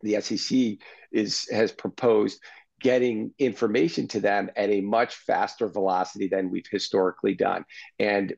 the 0.01 0.21
SEC 0.21 0.77
is 1.11 1.47
has 1.51 1.71
proposed 1.71 2.39
getting 2.83 3.33
information 3.39 4.07
to 4.09 4.19
them 4.19 4.51
at 4.55 4.69
a 4.69 4.81
much 4.81 5.15
faster 5.15 5.67
velocity 5.67 6.27
than 6.27 6.51
we've 6.51 6.67
historically 6.69 7.33
done. 7.33 7.65
And 7.97 8.33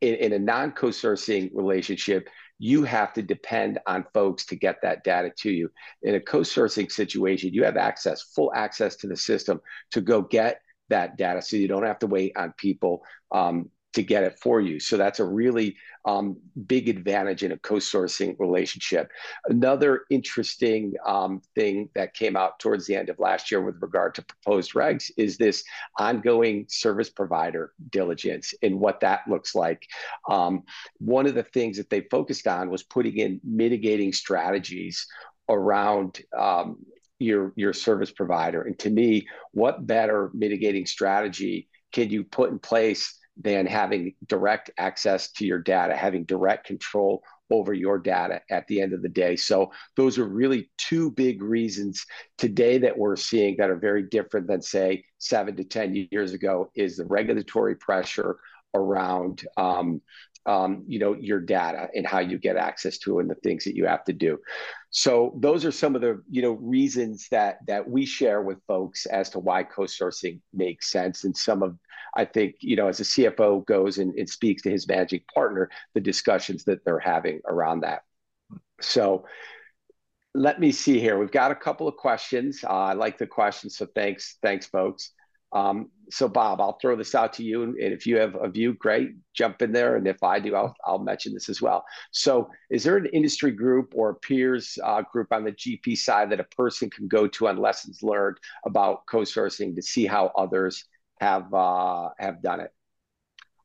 in, 0.00 0.14
in 0.16 0.32
a 0.32 0.38
non 0.38 0.72
co 0.72 0.88
sourcing 0.88 1.50
relationship, 1.54 2.28
you 2.58 2.82
have 2.82 3.12
to 3.14 3.22
depend 3.22 3.78
on 3.86 4.04
folks 4.12 4.46
to 4.46 4.56
get 4.56 4.82
that 4.82 5.04
data 5.04 5.30
to 5.38 5.50
you. 5.50 5.70
In 6.02 6.16
a 6.16 6.20
co 6.20 6.40
sourcing 6.40 6.90
situation, 6.90 7.54
you 7.54 7.64
have 7.64 7.76
access, 7.76 8.22
full 8.22 8.52
access 8.54 8.96
to 8.96 9.06
the 9.06 9.16
system 9.16 9.60
to 9.92 10.00
go 10.00 10.22
get 10.22 10.60
that 10.90 11.16
data 11.16 11.40
so 11.40 11.56
you 11.56 11.68
don't 11.68 11.86
have 11.86 11.98
to 12.00 12.06
wait 12.06 12.32
on 12.36 12.52
people 12.58 13.02
um, 13.32 13.70
to 13.94 14.02
get 14.02 14.24
it 14.24 14.38
for 14.40 14.60
you. 14.60 14.78
So 14.80 14.96
that's 14.96 15.20
a 15.20 15.24
really 15.24 15.76
um, 16.04 16.36
big 16.66 16.88
advantage 16.88 17.42
in 17.42 17.52
a 17.52 17.58
co-sourcing 17.58 18.38
relationship. 18.38 19.10
Another 19.46 20.02
interesting 20.10 20.94
um, 21.06 21.40
thing 21.54 21.88
that 21.94 22.14
came 22.14 22.36
out 22.36 22.58
towards 22.58 22.86
the 22.86 22.94
end 22.94 23.08
of 23.08 23.18
last 23.18 23.50
year 23.50 23.62
with 23.62 23.80
regard 23.80 24.14
to 24.16 24.22
proposed 24.22 24.74
regs 24.74 25.10
is 25.16 25.38
this 25.38 25.64
ongoing 25.98 26.66
service 26.68 27.08
provider 27.08 27.72
diligence 27.90 28.52
and 28.62 28.78
what 28.78 29.00
that 29.00 29.20
looks 29.28 29.54
like. 29.54 29.86
Um, 30.28 30.64
one 30.98 31.26
of 31.26 31.34
the 31.34 31.42
things 31.42 31.78
that 31.78 31.88
they 31.88 32.02
focused 32.02 32.46
on 32.46 32.70
was 32.70 32.82
putting 32.82 33.16
in 33.16 33.40
mitigating 33.42 34.12
strategies 34.12 35.06
around 35.48 36.20
um, 36.36 36.78
your 37.18 37.52
your 37.56 37.72
service 37.72 38.10
provider. 38.10 38.62
And 38.62 38.78
to 38.80 38.90
me, 38.90 39.26
what 39.52 39.86
better 39.86 40.30
mitigating 40.34 40.84
strategy 40.84 41.68
can 41.92 42.10
you 42.10 42.24
put 42.24 42.50
in 42.50 42.58
place 42.58 43.18
than 43.36 43.66
having 43.66 44.14
direct 44.26 44.70
access 44.78 45.32
to 45.32 45.44
your 45.44 45.58
data, 45.58 45.96
having 45.96 46.24
direct 46.24 46.66
control 46.66 47.22
over 47.50 47.74
your 47.74 47.98
data 47.98 48.40
at 48.50 48.66
the 48.68 48.80
end 48.80 48.92
of 48.92 49.02
the 49.02 49.08
day. 49.08 49.36
So 49.36 49.70
those 49.96 50.18
are 50.18 50.24
really 50.24 50.70
two 50.78 51.10
big 51.10 51.42
reasons 51.42 52.04
today 52.38 52.78
that 52.78 52.96
we're 52.96 53.16
seeing 53.16 53.56
that 53.58 53.70
are 53.70 53.76
very 53.76 54.04
different 54.04 54.46
than 54.46 54.62
say 54.62 55.04
seven 55.18 55.56
to 55.56 55.64
10 55.64 56.08
years 56.10 56.32
ago 56.32 56.70
is 56.74 56.96
the 56.96 57.06
regulatory 57.06 57.76
pressure 57.76 58.38
around 58.74 59.46
um, 59.56 60.00
um, 60.46 60.84
you 60.86 60.98
know 60.98 61.14
your 61.14 61.40
data 61.40 61.88
and 61.94 62.06
how 62.06 62.18
you 62.18 62.38
get 62.38 62.56
access 62.56 62.98
to 62.98 63.18
it 63.18 63.22
and 63.22 63.30
the 63.30 63.34
things 63.36 63.64
that 63.64 63.74
you 63.74 63.86
have 63.86 64.04
to 64.04 64.12
do 64.12 64.38
so 64.90 65.34
those 65.40 65.64
are 65.64 65.72
some 65.72 65.94
of 65.94 66.02
the 66.02 66.22
you 66.30 66.42
know 66.42 66.52
reasons 66.52 67.28
that 67.30 67.58
that 67.66 67.88
we 67.88 68.04
share 68.04 68.42
with 68.42 68.58
folks 68.66 69.06
as 69.06 69.30
to 69.30 69.38
why 69.38 69.62
co-sourcing 69.62 70.40
makes 70.52 70.90
sense 70.90 71.24
and 71.24 71.34
some 71.34 71.62
of 71.62 71.78
i 72.16 72.24
think 72.24 72.56
you 72.60 72.76
know 72.76 72.88
as 72.88 73.00
a 73.00 73.04
cfo 73.04 73.64
goes 73.66 73.98
and, 73.98 74.14
and 74.14 74.28
speaks 74.28 74.62
to 74.62 74.70
his 74.70 74.88
managing 74.88 75.20
partner 75.34 75.70
the 75.94 76.00
discussions 76.00 76.64
that 76.64 76.84
they're 76.84 76.98
having 76.98 77.40
around 77.46 77.80
that 77.80 78.02
so 78.80 79.24
let 80.34 80.58
me 80.58 80.72
see 80.72 80.98
here 80.98 81.18
we've 81.18 81.30
got 81.30 81.50
a 81.50 81.56
couple 81.56 81.86
of 81.86 81.96
questions 81.96 82.64
uh, 82.64 82.68
i 82.68 82.92
like 82.92 83.18
the 83.18 83.26
questions 83.26 83.76
so 83.76 83.86
thanks 83.94 84.38
thanks 84.42 84.66
folks 84.66 85.12
um, 85.54 85.90
so 86.10 86.28
Bob, 86.28 86.60
I'll 86.60 86.78
throw 86.80 86.96
this 86.96 87.14
out 87.14 87.32
to 87.34 87.44
you, 87.44 87.62
and 87.62 87.76
if 87.78 88.06
you 88.06 88.18
have 88.18 88.34
a 88.34 88.48
view, 88.48 88.74
great, 88.74 89.12
jump 89.34 89.62
in 89.62 89.72
there. 89.72 89.96
And 89.96 90.06
if 90.06 90.22
I 90.22 90.40
do, 90.40 90.54
I'll, 90.54 90.74
I'll 90.84 90.98
mention 90.98 91.32
this 91.32 91.48
as 91.48 91.62
well. 91.62 91.84
So, 92.10 92.50
is 92.70 92.82
there 92.82 92.96
an 92.96 93.06
industry 93.06 93.52
group 93.52 93.92
or 93.94 94.16
peers 94.16 94.76
uh, 94.82 95.02
group 95.12 95.28
on 95.32 95.44
the 95.44 95.52
GP 95.52 95.96
side 95.96 96.30
that 96.30 96.40
a 96.40 96.44
person 96.56 96.90
can 96.90 97.06
go 97.06 97.28
to 97.28 97.46
on 97.46 97.56
lessons 97.56 98.02
learned 98.02 98.38
about 98.66 99.06
co-sourcing 99.06 99.76
to 99.76 99.82
see 99.82 100.06
how 100.06 100.32
others 100.36 100.84
have 101.20 101.52
uh, 101.52 102.10
have 102.18 102.42
done 102.42 102.60
it? 102.60 102.70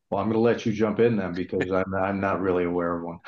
Well, 0.09 0.21
I'm 0.21 0.27
going 0.27 0.35
to 0.35 0.39
let 0.39 0.65
you 0.65 0.71
jump 0.71 0.99
in 0.99 1.17
then 1.17 1.33
because 1.33 1.71
I'm 1.71 1.93
I'm 1.93 2.19
not 2.19 2.41
really 2.41 2.65
aware 2.65 2.97
of 2.97 3.03
one. 3.03 3.19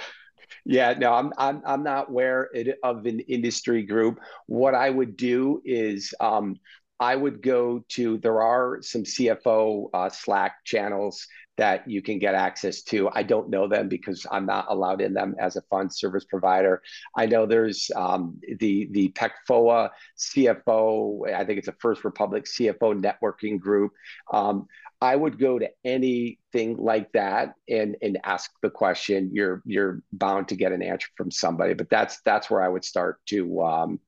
Yeah, 0.65 0.93
no, 0.93 1.13
I'm 1.13 1.31
I'm 1.37 1.61
I'm 1.65 1.83
not 1.83 2.09
aware 2.09 2.49
of 2.83 3.05
an 3.05 3.19
industry 3.21 3.83
group. 3.83 4.19
What 4.47 4.75
I 4.75 4.89
would 4.89 5.15
do 5.15 5.61
is 5.65 6.13
um, 6.19 6.55
I 7.01 7.15
would 7.15 7.41
go 7.41 7.83
to, 7.89 8.19
there 8.19 8.43
are 8.43 8.79
some 8.83 9.01
CFO 9.01 9.89
uh, 9.91 10.09
Slack 10.09 10.63
channels 10.63 11.25
that 11.61 11.87
you 11.87 12.01
can 12.01 12.17
get 12.17 12.33
access 12.33 12.81
to. 12.81 13.07
I 13.13 13.21
don't 13.21 13.51
know 13.51 13.67
them 13.67 13.87
because 13.87 14.25
I'm 14.31 14.47
not 14.47 14.65
allowed 14.67 14.99
in 14.99 15.13
them 15.13 15.35
as 15.39 15.57
a 15.57 15.61
fund 15.69 15.93
service 15.93 16.25
provider. 16.25 16.81
I 17.15 17.27
know 17.27 17.45
there's 17.45 17.91
um, 17.95 18.41
the 18.57 18.89
the 18.89 19.09
PECFOA 19.09 19.91
CFO. 20.17 21.31
I 21.31 21.45
think 21.45 21.59
it's 21.59 21.67
a 21.67 21.75
First 21.79 22.03
Republic 22.03 22.45
CFO 22.45 22.99
networking 22.99 23.59
group. 23.59 23.91
Um, 24.33 24.65
I 25.01 25.15
would 25.15 25.37
go 25.37 25.59
to 25.59 25.69
anything 25.85 26.77
like 26.77 27.11
that 27.11 27.53
and 27.69 27.95
and 28.01 28.17
ask 28.23 28.49
the 28.63 28.71
question. 28.71 29.29
You're 29.31 29.61
you're 29.63 30.01
bound 30.11 30.47
to 30.47 30.55
get 30.55 30.71
an 30.71 30.81
answer 30.81 31.09
from 31.15 31.29
somebody, 31.29 31.75
but 31.75 31.91
that's 31.91 32.21
that's 32.21 32.49
where 32.49 32.63
I 32.63 32.69
would 32.69 32.83
start 32.83 33.19
to 33.27 33.61
um, 33.61 33.99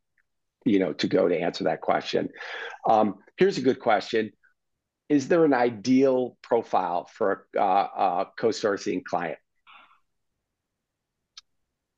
you 0.66 0.80
know, 0.80 0.94
to 0.94 1.08
go 1.08 1.28
to 1.28 1.40
answer 1.40 1.66
that 1.66 1.82
question. 1.82 2.30
Um, 2.90 3.20
here's 3.38 3.60
a 3.60 3.62
good 3.62 3.80
question. 3.80 4.32
Is 5.10 5.28
there 5.28 5.46
an 5.46 5.54
ideal 5.54 6.38
profile 6.42 7.06
for 7.06 7.48
a, 7.56 7.60
a 7.60 8.28
co-sourcing 8.38 9.04
client? 9.04 9.38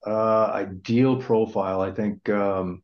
Uh, 0.06 0.52
ideal 0.54 1.18
profile, 1.18 1.82
I 1.82 1.92
think 1.92 2.30
um, 2.30 2.84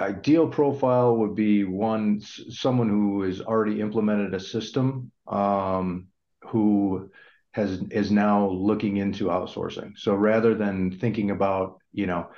ideal 0.00 0.48
profile 0.48 1.16
would 1.16 1.34
be 1.34 1.64
one 1.64 2.20
someone 2.20 2.88
who 2.88 3.22
has 3.22 3.40
already 3.40 3.80
implemented 3.80 4.34
a 4.34 4.40
system 4.40 5.10
um, 5.26 6.08
who 6.42 7.10
has 7.52 7.82
is 7.90 8.10
now 8.10 8.48
looking 8.48 8.98
into 8.98 9.26
outsourcing. 9.26 9.92
So 9.96 10.14
rather 10.14 10.54
than 10.54 10.92
thinking 10.98 11.30
about 11.30 11.78
you 11.92 12.06
know 12.06 12.28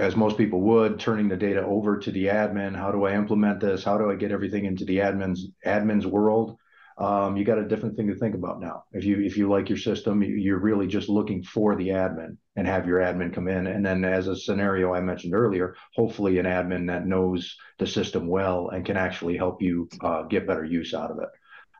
as 0.00 0.16
most 0.16 0.38
people 0.38 0.62
would, 0.62 0.98
turning 0.98 1.28
the 1.28 1.36
data 1.36 1.62
over 1.62 1.98
to 1.98 2.10
the 2.10 2.24
admin. 2.26 2.74
How 2.74 2.90
do 2.90 3.04
I 3.04 3.14
implement 3.14 3.60
this? 3.60 3.84
How 3.84 3.98
do 3.98 4.10
I 4.10 4.14
get 4.14 4.32
everything 4.32 4.64
into 4.64 4.84
the 4.86 4.98
admin's 4.98 5.48
admin's 5.64 6.06
world? 6.06 6.56
Um, 6.96 7.36
you 7.36 7.44
got 7.44 7.58
a 7.58 7.68
different 7.68 7.96
thing 7.96 8.08
to 8.08 8.14
think 8.14 8.34
about 8.34 8.60
now. 8.60 8.84
If 8.92 9.04
you 9.04 9.20
if 9.20 9.36
you 9.36 9.48
like 9.48 9.68
your 9.68 9.78
system, 9.78 10.22
you're 10.22 10.58
really 10.58 10.86
just 10.86 11.08
looking 11.08 11.42
for 11.42 11.76
the 11.76 11.88
admin 11.88 12.36
and 12.56 12.66
have 12.66 12.86
your 12.86 13.00
admin 13.00 13.34
come 13.34 13.48
in. 13.48 13.66
And 13.66 13.84
then, 13.84 14.04
as 14.04 14.26
a 14.26 14.36
scenario 14.36 14.92
I 14.94 15.00
mentioned 15.00 15.34
earlier, 15.34 15.76
hopefully 15.94 16.38
an 16.38 16.46
admin 16.46 16.86
that 16.88 17.06
knows 17.06 17.56
the 17.78 17.86
system 17.86 18.26
well 18.26 18.68
and 18.68 18.84
can 18.84 18.96
actually 18.96 19.36
help 19.36 19.62
you 19.62 19.88
uh, 20.02 20.22
get 20.22 20.46
better 20.46 20.64
use 20.64 20.92
out 20.94 21.10
of 21.10 21.18
it. 21.18 21.28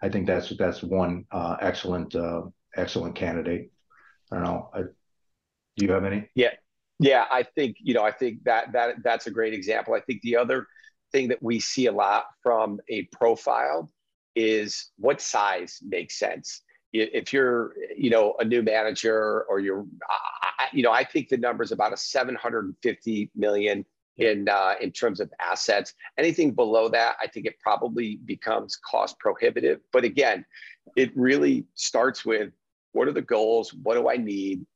I 0.03 0.09
think 0.09 0.27
that's 0.27 0.51
that's 0.57 0.83
one 0.83 1.25
uh, 1.31 1.57
excellent 1.61 2.15
uh, 2.15 2.43
excellent 2.77 3.15
candidate. 3.15 3.73
I 4.31 4.37
don't 4.37 4.45
know. 4.45 4.71
I, 4.75 4.81
do 5.77 5.87
you 5.87 5.93
have 5.93 6.05
any? 6.05 6.29
Yeah, 6.35 6.51
yeah, 7.01 7.25
I 7.33 7.43
think 7.43 7.77
you 7.81 7.95
know, 7.95 8.05
I 8.05 8.13
think 8.13 8.45
that 8.45 8.73
that 8.73 8.97
that's 9.03 9.27
a 9.27 9.31
great 9.31 9.55
example. 9.55 9.95
I 9.95 10.01
think 10.01 10.21
the 10.21 10.37
other 10.37 10.67
thing 11.13 11.29
that 11.29 11.43
we 11.43 11.59
see 11.59 11.87
a 11.87 11.93
lot 11.93 12.27
from 12.43 12.79
a 12.91 13.05
profile 13.05 13.91
is 14.37 14.91
what 14.99 15.21
size 15.21 15.79
makes 15.83 16.19
sense. 16.19 16.63
If 16.93 17.33
you're, 17.33 17.73
you 17.97 18.11
know, 18.11 18.35
a 18.39 18.45
new 18.45 18.63
manager 18.63 19.45
or 19.49 19.61
you're, 19.61 19.87
I, 20.59 20.67
you 20.73 20.83
know, 20.83 20.93
I 20.93 21.05
think 21.05 21.29
the 21.29 21.37
number 21.37 21.63
is 21.63 21.73
about 21.73 21.93
a 21.93 21.97
750 21.97 23.31
million 23.35 23.85
in 24.19 24.49
uh, 24.49 24.75
in 24.81 24.93
terms 24.93 25.21
of 25.21 25.33
assets. 25.41 25.95
Anything 26.19 26.53
below 26.53 26.91
that, 26.91 27.17
I 27.23 27.29
think 27.29 27.47
it 27.47 27.55
probably 27.61 28.17
becomes 28.27 28.77
cost 28.77 29.19
prohibitive. 29.19 29.81
But 29.91 30.05
again, 30.05 30.45
it 30.97 31.17
really 31.17 31.65
starts 31.75 32.27
with 32.27 32.53
what 32.93 33.09
are 33.09 33.13
the 33.13 33.23
goals? 33.23 33.73
What 33.73 33.95
do 33.95 34.11
I 34.11 34.17
need? 34.19 34.67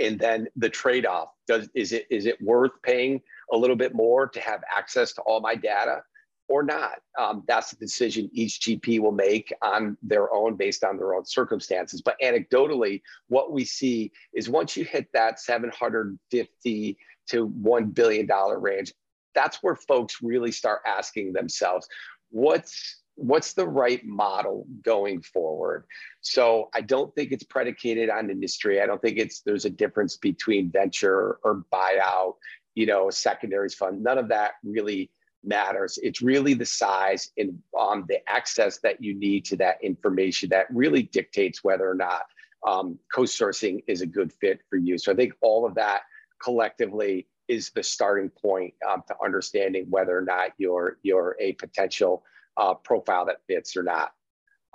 And 0.00 0.18
then 0.18 0.48
the 0.56 0.68
trade-off. 0.68 1.28
Does 1.46 1.68
is 1.74 1.92
it 1.92 2.06
is 2.10 2.26
it 2.26 2.40
worth 2.40 2.72
paying 2.82 3.20
a 3.52 3.56
little 3.56 3.76
bit 3.76 3.94
more 3.94 4.28
to 4.28 4.40
have 4.40 4.62
access 4.76 5.12
to 5.14 5.22
all 5.22 5.40
my 5.40 5.54
data 5.54 6.02
or 6.48 6.62
not? 6.62 7.00
Um, 7.18 7.44
that's 7.46 7.70
the 7.70 7.76
decision 7.76 8.30
each 8.32 8.60
gp 8.60 9.00
will 9.00 9.12
make 9.12 9.52
on 9.62 9.96
their 10.02 10.32
own 10.32 10.56
based 10.56 10.84
on 10.84 10.96
their 10.96 11.14
own 11.14 11.24
circumstances. 11.24 12.02
But 12.02 12.16
anecdotally 12.22 13.02
what 13.28 13.52
we 13.52 13.64
see 13.64 14.12
is 14.34 14.48
once 14.48 14.76
you 14.76 14.84
hit 14.84 15.08
that 15.12 15.40
750 15.40 16.98
to 17.28 17.46
1 17.46 17.86
billion 17.90 18.26
dollar 18.26 18.58
range 18.58 18.92
that's 19.34 19.62
where 19.62 19.76
folks 19.76 20.22
really 20.22 20.52
start 20.52 20.80
asking 20.86 21.32
themselves 21.32 21.88
what's 22.30 22.99
what's 23.20 23.52
the 23.52 23.66
right 23.66 24.04
model 24.04 24.66
going 24.82 25.20
forward? 25.22 25.84
So 26.22 26.70
i 26.74 26.80
don't 26.80 27.14
think 27.14 27.32
it's 27.32 27.44
predicated 27.44 28.10
on 28.10 28.30
industry. 28.30 28.80
I 28.80 28.86
don't 28.86 29.00
think 29.00 29.18
it's 29.18 29.40
there's 29.42 29.64
a 29.64 29.70
difference 29.70 30.16
between 30.16 30.70
venture 30.70 31.38
or 31.44 31.64
buyout 31.72 32.34
you 32.74 32.86
know 32.86 33.10
secondaries 33.10 33.74
fund. 33.74 34.02
None 34.02 34.18
of 34.18 34.28
that 34.28 34.52
really 34.64 35.10
matters. 35.44 35.98
It's 36.02 36.22
really 36.22 36.54
the 36.54 36.66
size 36.66 37.30
and 37.36 37.58
um, 37.78 38.04
the 38.08 38.18
access 38.28 38.78
that 38.80 39.02
you 39.02 39.14
need 39.14 39.44
to 39.46 39.56
that 39.56 39.82
information 39.82 40.50
that 40.50 40.66
really 40.70 41.02
dictates 41.02 41.64
whether 41.64 41.88
or 41.90 41.94
not 41.94 42.22
um, 42.66 42.98
co-sourcing 43.14 43.82
is 43.86 44.02
a 44.02 44.06
good 44.06 44.32
fit 44.34 44.60
for 44.68 44.76
you. 44.76 44.98
So 44.98 45.12
i 45.12 45.14
think 45.14 45.32
all 45.40 45.66
of 45.66 45.74
that 45.76 46.02
collectively 46.42 47.26
is 47.48 47.70
the 47.70 47.82
starting 47.82 48.30
point 48.30 48.72
um, 48.88 49.02
to 49.08 49.14
understanding 49.22 49.86
whether 49.90 50.16
or 50.16 50.22
not 50.22 50.52
you're 50.58 50.98
you're 51.02 51.36
a 51.40 51.52
potential 51.54 52.22
uh, 52.56 52.74
profile 52.74 53.26
that 53.26 53.38
fits 53.46 53.76
or 53.76 53.82
not. 53.82 54.12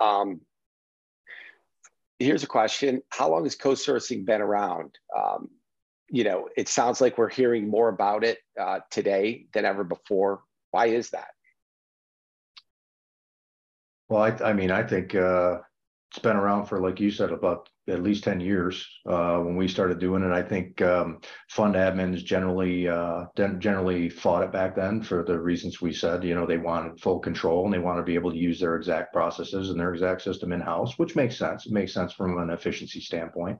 Um, 0.00 0.40
here's 2.18 2.42
a 2.42 2.48
question 2.48 3.02
How 3.10 3.30
long 3.30 3.44
has 3.44 3.54
co 3.54 3.70
sourcing 3.70 4.24
been 4.24 4.40
around? 4.40 4.98
Um, 5.16 5.48
you 6.08 6.24
know, 6.24 6.48
it 6.56 6.68
sounds 6.68 7.00
like 7.00 7.18
we're 7.18 7.28
hearing 7.28 7.68
more 7.68 7.88
about 7.88 8.22
it 8.24 8.38
uh, 8.60 8.80
today 8.90 9.46
than 9.52 9.64
ever 9.64 9.84
before. 9.84 10.42
Why 10.70 10.86
is 10.86 11.10
that? 11.10 11.28
Well, 14.08 14.22
I, 14.22 14.50
I 14.50 14.52
mean, 14.52 14.70
I 14.70 14.84
think 14.84 15.16
uh, 15.16 15.58
it's 16.10 16.20
been 16.20 16.36
around 16.36 16.66
for, 16.66 16.80
like 16.80 17.00
you 17.00 17.10
said, 17.10 17.32
about 17.32 17.68
at 17.88 18.02
least 18.02 18.24
10 18.24 18.40
years 18.40 18.86
uh, 19.06 19.38
when 19.38 19.56
we 19.56 19.68
started 19.68 19.98
doing 19.98 20.22
it. 20.22 20.32
I 20.32 20.42
think 20.42 20.82
um, 20.82 21.20
fund 21.48 21.74
admins 21.74 22.24
generally 22.24 22.88
uh, 22.88 23.24
generally 23.58 24.08
fought 24.08 24.42
it 24.42 24.52
back 24.52 24.74
then 24.74 25.02
for 25.02 25.22
the 25.22 25.38
reasons 25.38 25.80
we 25.80 25.92
said. 25.92 26.24
You 26.24 26.34
know, 26.34 26.46
they 26.46 26.58
wanted 26.58 27.00
full 27.00 27.20
control 27.20 27.64
and 27.64 27.72
they 27.72 27.78
want 27.78 27.98
to 27.98 28.02
be 28.02 28.14
able 28.14 28.32
to 28.32 28.38
use 28.38 28.58
their 28.58 28.76
exact 28.76 29.12
processes 29.12 29.70
and 29.70 29.78
their 29.78 29.92
exact 29.92 30.22
system 30.22 30.52
in 30.52 30.60
house, 30.60 30.98
which 30.98 31.16
makes 31.16 31.38
sense. 31.38 31.66
It 31.66 31.72
makes 31.72 31.94
sense 31.94 32.12
from 32.12 32.38
an 32.38 32.50
efficiency 32.50 33.00
standpoint. 33.00 33.58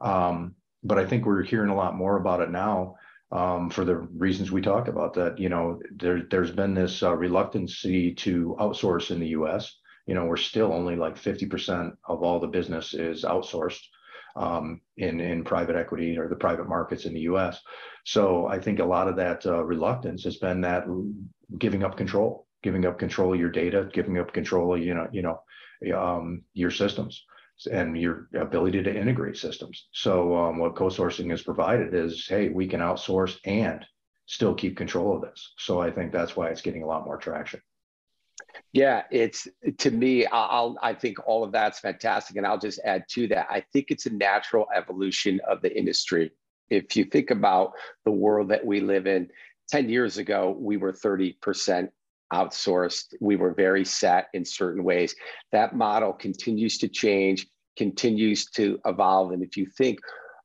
Um, 0.00 0.54
but 0.82 0.98
I 0.98 1.06
think 1.06 1.24
we're 1.24 1.42
hearing 1.42 1.70
a 1.70 1.76
lot 1.76 1.96
more 1.96 2.16
about 2.16 2.40
it 2.40 2.50
now. 2.50 2.96
Um, 3.32 3.70
for 3.70 3.84
the 3.84 3.94
reasons 3.96 4.50
we 4.50 4.60
talked 4.60 4.88
about 4.88 5.14
that, 5.14 5.38
you 5.38 5.48
know, 5.48 5.78
there, 5.94 6.22
there's 6.28 6.50
been 6.50 6.74
this 6.74 7.04
uh, 7.04 7.14
reluctancy 7.14 8.12
to 8.14 8.56
outsource 8.58 9.12
in 9.12 9.20
the 9.20 9.28
U.S 9.28 9.79
you 10.06 10.14
know, 10.14 10.24
we're 10.24 10.36
still 10.36 10.72
only 10.72 10.96
like 10.96 11.16
50% 11.16 11.92
of 12.08 12.22
all 12.22 12.40
the 12.40 12.46
business 12.46 12.94
is 12.94 13.24
outsourced 13.24 13.82
um, 14.36 14.80
in 14.96 15.20
in 15.20 15.44
private 15.44 15.76
equity 15.76 16.16
or 16.18 16.28
the 16.28 16.36
private 16.36 16.68
markets 16.68 17.04
in 17.04 17.14
the 17.14 17.20
U.S. 17.20 17.60
So 18.04 18.46
I 18.46 18.58
think 18.58 18.78
a 18.78 18.84
lot 18.84 19.08
of 19.08 19.16
that 19.16 19.44
uh, 19.46 19.64
reluctance 19.64 20.24
has 20.24 20.36
been 20.36 20.60
that 20.62 20.84
giving 21.58 21.82
up 21.82 21.96
control, 21.96 22.46
giving 22.62 22.86
up 22.86 22.98
control 22.98 23.34
of 23.34 23.40
your 23.40 23.50
data, 23.50 23.88
giving 23.92 24.18
up 24.18 24.32
control 24.32 24.74
of 24.74 24.80
you 24.80 24.94
know 24.94 25.08
you 25.12 25.22
know 25.22 25.42
um, 25.96 26.42
your 26.54 26.70
systems 26.70 27.24
and 27.70 27.96
your 27.98 28.28
ability 28.34 28.82
to 28.82 28.94
integrate 28.94 29.36
systems. 29.36 29.88
So 29.92 30.34
um, 30.36 30.58
what 30.58 30.76
co-sourcing 30.76 31.30
has 31.30 31.42
provided 31.42 31.94
is, 31.94 32.26
hey, 32.26 32.48
we 32.48 32.66
can 32.66 32.80
outsource 32.80 33.36
and 33.44 33.84
still 34.26 34.54
keep 34.54 34.76
control 34.76 35.16
of 35.16 35.22
this. 35.22 35.52
So 35.58 35.80
I 35.80 35.90
think 35.90 36.12
that's 36.12 36.36
why 36.36 36.48
it's 36.48 36.62
getting 36.62 36.82
a 36.82 36.86
lot 36.86 37.04
more 37.04 37.18
traction. 37.18 37.60
Yeah, 38.72 39.02
it's 39.10 39.48
to 39.78 39.90
me, 39.90 40.26
I'll 40.26 40.76
I 40.82 40.94
think 40.94 41.18
all 41.26 41.42
of 41.42 41.52
that's 41.52 41.80
fantastic. 41.80 42.36
And 42.36 42.46
I'll 42.46 42.58
just 42.58 42.80
add 42.84 43.04
to 43.10 43.26
that. 43.28 43.46
I 43.50 43.64
think 43.72 43.86
it's 43.90 44.06
a 44.06 44.12
natural 44.12 44.66
evolution 44.74 45.40
of 45.48 45.60
the 45.62 45.76
industry. 45.76 46.30
If 46.68 46.96
you 46.96 47.04
think 47.04 47.30
about 47.30 47.72
the 48.04 48.12
world 48.12 48.48
that 48.50 48.64
we 48.64 48.80
live 48.80 49.06
in, 49.06 49.28
10 49.70 49.88
years 49.88 50.18
ago, 50.18 50.56
we 50.58 50.76
were 50.76 50.92
30% 50.92 51.88
outsourced. 52.32 53.14
We 53.20 53.36
were 53.36 53.54
very 53.54 53.84
set 53.84 54.28
in 54.34 54.44
certain 54.44 54.84
ways. 54.84 55.14
That 55.52 55.74
model 55.74 56.12
continues 56.12 56.78
to 56.78 56.88
change, 56.88 57.46
continues 57.76 58.46
to 58.52 58.78
evolve. 58.84 59.32
And 59.32 59.42
if 59.42 59.56
you 59.56 59.66
think 59.78 59.98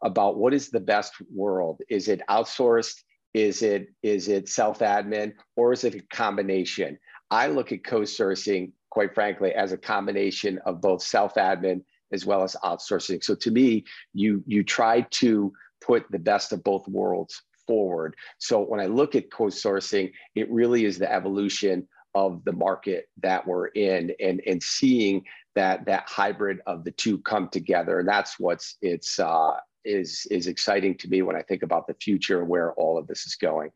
about 0.03 0.37
what 0.37 0.53
is 0.53 0.69
the 0.69 0.79
best 0.79 1.13
world, 1.33 1.81
is 1.89 2.07
it 2.07 2.21
outsourced? 2.29 3.01
Is 3.33 3.61
it 3.63 3.89
is 4.01 4.29
it 4.29 4.47
self-admin 4.47 5.33
or 5.57 5.73
is 5.73 5.83
it 5.83 5.95
a 5.95 6.01
combination? 6.15 6.97
I 7.31 7.47
look 7.47 7.71
at 7.71 7.83
co-sourcing, 7.83 8.71
quite 8.89 9.13
frankly, 9.13 9.53
as 9.53 9.71
a 9.71 9.77
combination 9.77 10.59
of 10.65 10.81
both 10.81 11.01
self-admin 11.01 11.81
as 12.11 12.25
well 12.25 12.43
as 12.43 12.55
outsourcing. 12.63 13.23
So 13.23 13.35
to 13.35 13.51
me, 13.51 13.83
you 14.13 14.43
you 14.45 14.63
try 14.63 15.01
to 15.01 15.51
put 15.81 16.05
the 16.11 16.19
best 16.19 16.53
of 16.53 16.63
both 16.63 16.87
worlds 16.87 17.41
forward. 17.67 18.15
So 18.37 18.61
when 18.61 18.79
I 18.79 18.85
look 18.85 19.15
at 19.15 19.31
co-sourcing, 19.31 20.11
it 20.35 20.49
really 20.51 20.85
is 20.85 20.97
the 20.97 21.11
evolution 21.11 21.87
of 22.13 22.43
the 22.45 22.53
market 22.53 23.09
that 23.21 23.45
we're 23.45 23.67
in 23.67 24.13
and, 24.19 24.41
and 24.47 24.63
seeing 24.63 25.23
that 25.55 25.85
that 25.85 26.07
hybrid 26.07 26.59
of 26.65 26.83
the 26.83 26.91
two 26.91 27.17
come 27.19 27.49
together. 27.49 27.99
And 27.99 28.07
that's 28.07 28.39
what's 28.39 28.77
it's 28.81 29.19
uh, 29.19 29.57
is 29.83 30.25
is 30.31 30.47
exciting 30.47 30.97
to 30.99 31.07
me 31.07 31.21
when 31.21 31.35
I 31.35 31.41
think 31.41 31.63
about 31.63 31.87
the 31.87 31.93
future 31.95 32.39
and 32.39 32.49
where 32.49 32.73
all 32.73 32.97
of 32.97 33.07
this 33.07 33.25
is 33.25 33.35
going. 33.35 33.71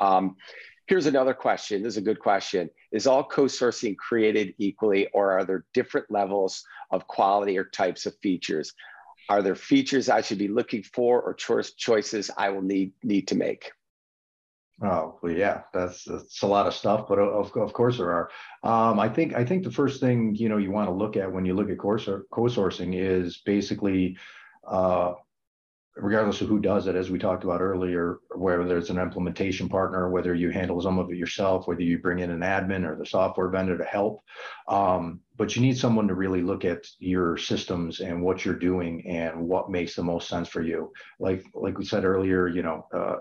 Um, 0.00 0.36
here's 0.86 1.06
another 1.06 1.34
question. 1.34 1.82
This 1.82 1.94
is 1.94 1.98
a 1.98 2.02
good 2.02 2.20
question. 2.20 2.70
Is 2.92 3.06
all 3.06 3.24
co-sourcing 3.24 3.96
created 3.96 4.54
equally 4.58 5.08
or 5.14 5.32
are 5.32 5.44
there 5.44 5.64
different 5.72 6.10
levels 6.10 6.64
of 6.90 7.06
quality 7.06 7.58
or 7.58 7.64
types 7.64 8.06
of 8.06 8.14
features? 8.22 8.74
Are 9.28 9.42
there 9.42 9.54
features 9.54 10.08
I 10.08 10.20
should 10.20 10.38
be 10.38 10.48
looking 10.48 10.82
for 10.82 11.22
or 11.22 11.34
choice 11.34 11.72
choices 11.72 12.30
I 12.36 12.50
will 12.50 12.62
need 12.62 12.92
need 13.02 13.28
to 13.28 13.34
make? 13.34 13.72
Oh 14.82 15.18
well, 15.22 15.32
yeah, 15.32 15.62
that's 15.72 16.04
that's 16.04 16.42
a 16.42 16.46
lot 16.46 16.66
of 16.66 16.74
stuff, 16.74 17.06
but 17.08 17.18
of, 17.18 17.56
of 17.56 17.72
course 17.72 17.98
there 17.98 18.10
are. 18.10 18.30
Um, 18.64 18.98
I 18.98 19.08
think 19.08 19.34
I 19.34 19.44
think 19.44 19.62
the 19.62 19.70
first 19.70 20.00
thing 20.00 20.34
you 20.34 20.48
know 20.48 20.56
you 20.56 20.72
want 20.72 20.88
to 20.88 20.94
look 20.94 21.16
at 21.16 21.32
when 21.32 21.44
you 21.44 21.54
look 21.54 21.70
at 21.70 21.78
co-sourcing 21.78 22.94
is 22.94 23.40
basically 23.46 24.16
uh, 24.66 25.12
regardless 25.96 26.40
of 26.40 26.48
who 26.48 26.58
does 26.58 26.86
it, 26.86 26.96
as 26.96 27.10
we 27.10 27.18
talked 27.18 27.44
about 27.44 27.60
earlier, 27.60 28.18
whether 28.34 28.78
it's 28.78 28.90
an 28.90 28.98
implementation 28.98 29.68
partner, 29.68 30.08
whether 30.08 30.34
you 30.34 30.50
handle 30.50 30.80
some 30.80 30.98
of 30.98 31.10
it 31.10 31.16
yourself, 31.16 31.66
whether 31.66 31.82
you 31.82 31.98
bring 31.98 32.20
in 32.20 32.30
an 32.30 32.40
admin 32.40 32.88
or 32.88 32.96
the 32.96 33.06
software 33.06 33.48
vendor 33.48 33.76
to 33.76 33.84
help. 33.84 34.22
Um, 34.68 35.20
but 35.36 35.54
you 35.54 35.62
need 35.62 35.76
someone 35.76 36.08
to 36.08 36.14
really 36.14 36.42
look 36.42 36.64
at 36.64 36.86
your 36.98 37.36
systems 37.36 38.00
and 38.00 38.22
what 38.22 38.44
you're 38.44 38.54
doing 38.58 39.06
and 39.06 39.48
what 39.48 39.70
makes 39.70 39.94
the 39.94 40.02
most 40.02 40.28
sense 40.28 40.48
for 40.48 40.62
you. 40.62 40.92
Like 41.18 41.44
like 41.54 41.78
we 41.78 41.84
said 41.84 42.04
earlier, 42.04 42.48
you 42.48 42.62
know, 42.62 42.86
uh, 42.94 43.16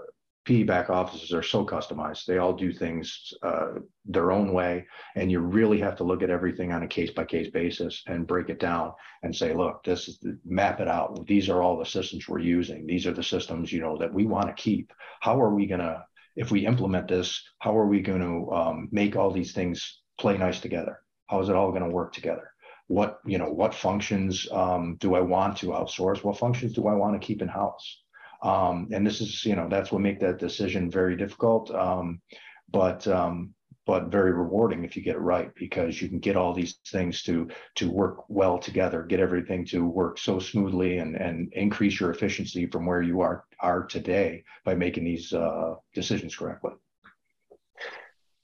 PE 0.46 0.68
offices 0.90 1.34
are 1.34 1.44
so 1.44 1.66
customized. 1.66 2.26
They 2.26 2.40
all 2.40 2.54
do 2.54 2.74
things 2.74 3.32
uh, 3.44 3.74
their 4.06 4.32
own 4.32 4.54
way. 4.54 4.88
And 5.16 5.32
you 5.32 5.40
really 5.40 5.80
have 5.82 5.96
to 5.98 6.04
look 6.04 6.24
at 6.24 6.32
everything 6.32 6.72
on 6.72 6.82
a 6.82 6.88
case 6.88 7.12
by 7.12 7.26
case 7.26 7.52
basis 7.52 8.02
and 8.08 8.26
break 8.26 8.50
it 8.50 8.60
down 8.60 8.94
and 9.22 9.36
say, 9.36 9.54
look, 9.54 9.84
this 9.84 10.08
is 10.08 10.18
the, 10.20 10.40
map 10.44 10.80
it 10.80 10.88
out. 10.88 11.28
These 11.28 11.48
are 11.48 11.62
all 11.62 11.78
the 11.78 11.86
systems 11.86 12.28
we're 12.28 12.40
using. 12.40 12.88
These 12.88 13.06
are 13.06 13.14
the 13.14 13.24
systems, 13.24 13.72
you 13.72 13.82
know, 13.82 13.98
that 13.98 14.14
we 14.14 14.26
want 14.26 14.48
to 14.48 14.62
keep. 14.62 14.92
How 15.20 15.40
are 15.40 15.54
we 15.54 15.68
going 15.68 15.82
to, 15.82 16.04
if 16.36 16.50
we 16.50 16.66
implement 16.66 17.08
this, 17.08 17.44
how 17.60 17.78
are 17.78 17.88
we 17.88 18.02
going 18.02 18.22
to 18.22 18.52
um, 18.52 18.90
make 18.92 19.16
all 19.16 19.30
these 19.30 19.54
things 19.54 20.02
play 20.20 20.38
nice 20.38 20.60
together? 20.60 21.02
How 21.28 21.40
is 21.42 21.50
it 21.50 21.56
all 21.56 21.70
going 21.70 21.84
to 21.84 21.90
work 21.90 22.14
together? 22.14 22.52
What, 22.88 23.20
you 23.26 23.38
know, 23.38 23.52
what 23.52 23.76
functions 23.76 24.48
um, 24.52 24.98
do 25.00 25.14
I 25.14 25.22
want 25.22 25.58
to 25.58 25.68
outsource? 25.68 26.24
What 26.24 26.40
functions 26.40 26.74
do 26.74 26.88
I 26.88 26.96
want 26.96 27.14
to 27.14 27.26
keep 27.26 27.44
in 27.44 27.48
house? 27.48 28.02
Um, 28.42 28.88
and 28.92 29.06
this 29.06 29.22
is, 29.22 29.46
you 29.46 29.56
know, 29.56 29.68
that's 29.70 29.92
what 29.92 30.02
make 30.02 30.20
that 30.22 30.40
decision 30.40 30.90
very 30.90 31.16
difficult, 31.16 31.70
um, 31.72 32.22
but 32.70 33.08
um, 33.08 33.54
but 33.86 34.08
very 34.08 34.32
rewarding 34.32 34.84
if 34.84 34.96
you 34.96 35.02
get 35.02 35.16
it 35.16 35.20
right 35.20 35.52
because 35.56 36.02
you 36.02 36.08
can 36.08 36.20
get 36.20 36.36
all 36.36 36.54
these 36.54 36.80
things 36.88 37.24
to 37.24 37.50
to 37.76 37.90
work 37.90 38.24
well 38.30 38.58
together, 38.58 39.04
get 39.04 39.20
everything 39.20 39.66
to 39.66 39.86
work 39.86 40.18
so 40.18 40.40
smoothly, 40.40 40.98
and 40.98 41.16
and 41.16 41.54
increase 41.54 42.00
your 42.00 42.12
efficiency 42.12 42.66
from 42.66 42.86
where 42.86 43.02
you 43.02 43.22
are 43.22 43.46
are 43.60 43.84
today 43.86 44.44
by 44.66 44.74
making 44.74 45.04
these 45.04 45.34
uh, 45.34 45.76
decisions 45.94 46.36
correctly. 46.36 46.72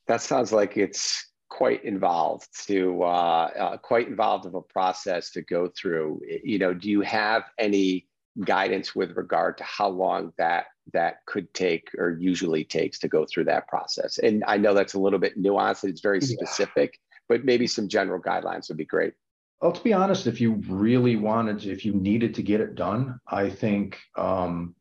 That 0.07 0.21
sounds 0.21 0.51
like 0.51 0.77
it's 0.77 1.31
quite 1.49 1.83
involved 1.85 2.47
to 2.67 3.01
uh, 3.03 3.49
uh, 3.59 3.77
quite 3.77 4.07
involved 4.07 4.45
of 4.45 4.53
a 4.53 4.61
process 4.61 5.31
to 5.31 5.41
go 5.41 5.69
through. 5.79 6.21
You 6.43 6.59
know, 6.59 6.73
do 6.73 6.89
you 6.89 7.01
have 7.01 7.43
any 7.57 8.07
guidance 8.43 8.95
with 8.95 9.17
regard 9.17 9.57
to 9.57 9.63
how 9.63 9.87
long 9.87 10.33
that 10.37 10.65
that 10.93 11.25
could 11.25 11.53
take 11.53 11.89
or 11.97 12.17
usually 12.19 12.63
takes 12.63 12.99
to 12.99 13.07
go 13.07 13.25
through 13.25 13.45
that 13.45 13.67
process. 13.67 14.19
And 14.19 14.43
I 14.47 14.57
know 14.57 14.73
that's 14.73 14.93
a 14.93 14.99
little 14.99 15.19
bit 15.19 15.41
nuanced, 15.41 15.83
it's 15.83 16.01
very 16.01 16.21
specific, 16.21 16.93
yeah. 16.93 17.17
but 17.29 17.45
maybe 17.45 17.67
some 17.67 17.87
general 17.87 18.21
guidelines 18.21 18.69
would 18.69 18.77
be 18.77 18.85
great. 18.85 19.13
Well, 19.61 19.71
to 19.71 19.83
be 19.83 19.93
honest, 19.93 20.27
if 20.27 20.39
you 20.39 20.61
really 20.67 21.15
wanted 21.15 21.59
to, 21.61 21.71
if 21.71 21.83
you 21.83 21.93
needed 21.93 22.35
to 22.35 22.43
get 22.43 22.61
it 22.61 22.75
done, 22.75 23.19
I 23.27 23.49
think, 23.49 23.97
um, 24.15 24.75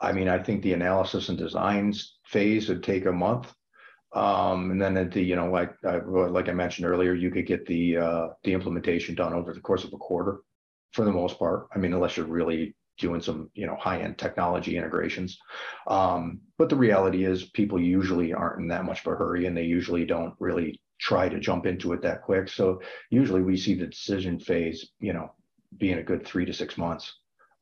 I 0.00 0.12
mean, 0.12 0.28
I 0.28 0.38
think 0.42 0.62
the 0.62 0.72
analysis 0.72 1.28
and 1.28 1.38
designs 1.38 2.18
phase 2.24 2.68
would 2.68 2.82
take 2.82 3.06
a 3.06 3.12
month. 3.12 3.52
Um, 4.14 4.70
and 4.70 4.80
then 4.80 4.96
at 4.96 5.12
the, 5.12 5.22
you 5.22 5.36
know, 5.36 5.50
like, 5.50 5.74
I, 5.84 5.96
like 5.96 6.48
I 6.48 6.52
mentioned 6.52 6.86
earlier, 6.86 7.14
you 7.14 7.30
could 7.30 7.46
get 7.46 7.66
the, 7.66 7.98
uh, 7.98 8.28
the 8.44 8.52
implementation 8.54 9.14
done 9.14 9.34
over 9.34 9.52
the 9.52 9.60
course 9.60 9.84
of 9.84 9.92
a 9.92 9.98
quarter 9.98 10.40
for 10.92 11.04
the 11.04 11.12
most 11.12 11.38
part. 11.38 11.68
I 11.74 11.78
mean, 11.78 11.92
unless 11.92 12.16
you're 12.16 12.26
really 12.26 12.74
doing 12.98 13.20
some, 13.20 13.50
you 13.54 13.66
know, 13.66 13.76
high-end 13.76 14.18
technology 14.18 14.76
integrations. 14.76 15.38
Um, 15.86 16.40
but 16.58 16.68
the 16.68 16.76
reality 16.76 17.24
is 17.24 17.44
people 17.44 17.80
usually 17.80 18.32
aren't 18.32 18.60
in 18.60 18.68
that 18.68 18.84
much 18.84 19.00
of 19.00 19.12
a 19.12 19.16
hurry 19.16 19.46
and 19.46 19.56
they 19.56 19.64
usually 19.64 20.04
don't 20.04 20.34
really 20.38 20.80
try 21.00 21.28
to 21.28 21.40
jump 21.40 21.66
into 21.66 21.92
it 21.92 22.02
that 22.02 22.22
quick. 22.22 22.48
So 22.48 22.80
usually 23.10 23.42
we 23.42 23.56
see 23.56 23.74
the 23.74 23.86
decision 23.86 24.38
phase, 24.38 24.90
you 25.00 25.12
know, 25.12 25.32
being 25.76 25.98
a 25.98 26.02
good 26.02 26.24
three 26.24 26.44
to 26.44 26.52
six 26.52 26.78
months. 26.78 27.12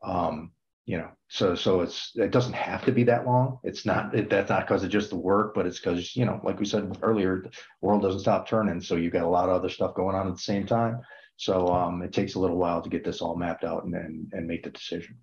Um, 0.04 0.52
you 0.86 0.96
know, 0.96 1.10
so 1.28 1.54
so 1.54 1.82
it's 1.82 2.10
it 2.16 2.32
doesn't 2.32 2.54
have 2.54 2.84
to 2.86 2.92
be 2.92 3.04
that 3.04 3.24
long. 3.24 3.60
It's 3.62 3.86
not 3.86 4.14
it, 4.14 4.28
that's 4.28 4.50
not 4.50 4.66
because 4.66 4.82
of 4.82 4.90
just 4.90 5.10
the 5.10 5.16
work, 5.16 5.54
but 5.54 5.64
it's 5.64 5.78
because 5.78 6.16
you 6.16 6.24
know, 6.24 6.40
like 6.42 6.58
we 6.58 6.66
said 6.66 6.98
earlier, 7.02 7.42
the 7.44 7.50
world 7.80 8.02
doesn't 8.02 8.20
stop 8.20 8.48
turning. 8.48 8.80
So 8.80 8.96
you've 8.96 9.12
got 9.12 9.22
a 9.22 9.28
lot 9.28 9.48
of 9.48 9.54
other 9.54 9.68
stuff 9.68 9.94
going 9.94 10.16
on 10.16 10.26
at 10.26 10.34
the 10.34 10.40
same 10.40 10.66
time. 10.66 11.00
So 11.40 11.68
um, 11.68 12.02
it 12.02 12.12
takes 12.12 12.34
a 12.34 12.38
little 12.38 12.58
while 12.58 12.82
to 12.82 12.90
get 12.90 13.02
this 13.02 13.22
all 13.22 13.34
mapped 13.34 13.64
out 13.64 13.84
and 13.84 13.94
and, 13.94 14.30
and 14.34 14.46
make 14.46 14.62
the 14.62 14.70
decision. 14.70 15.16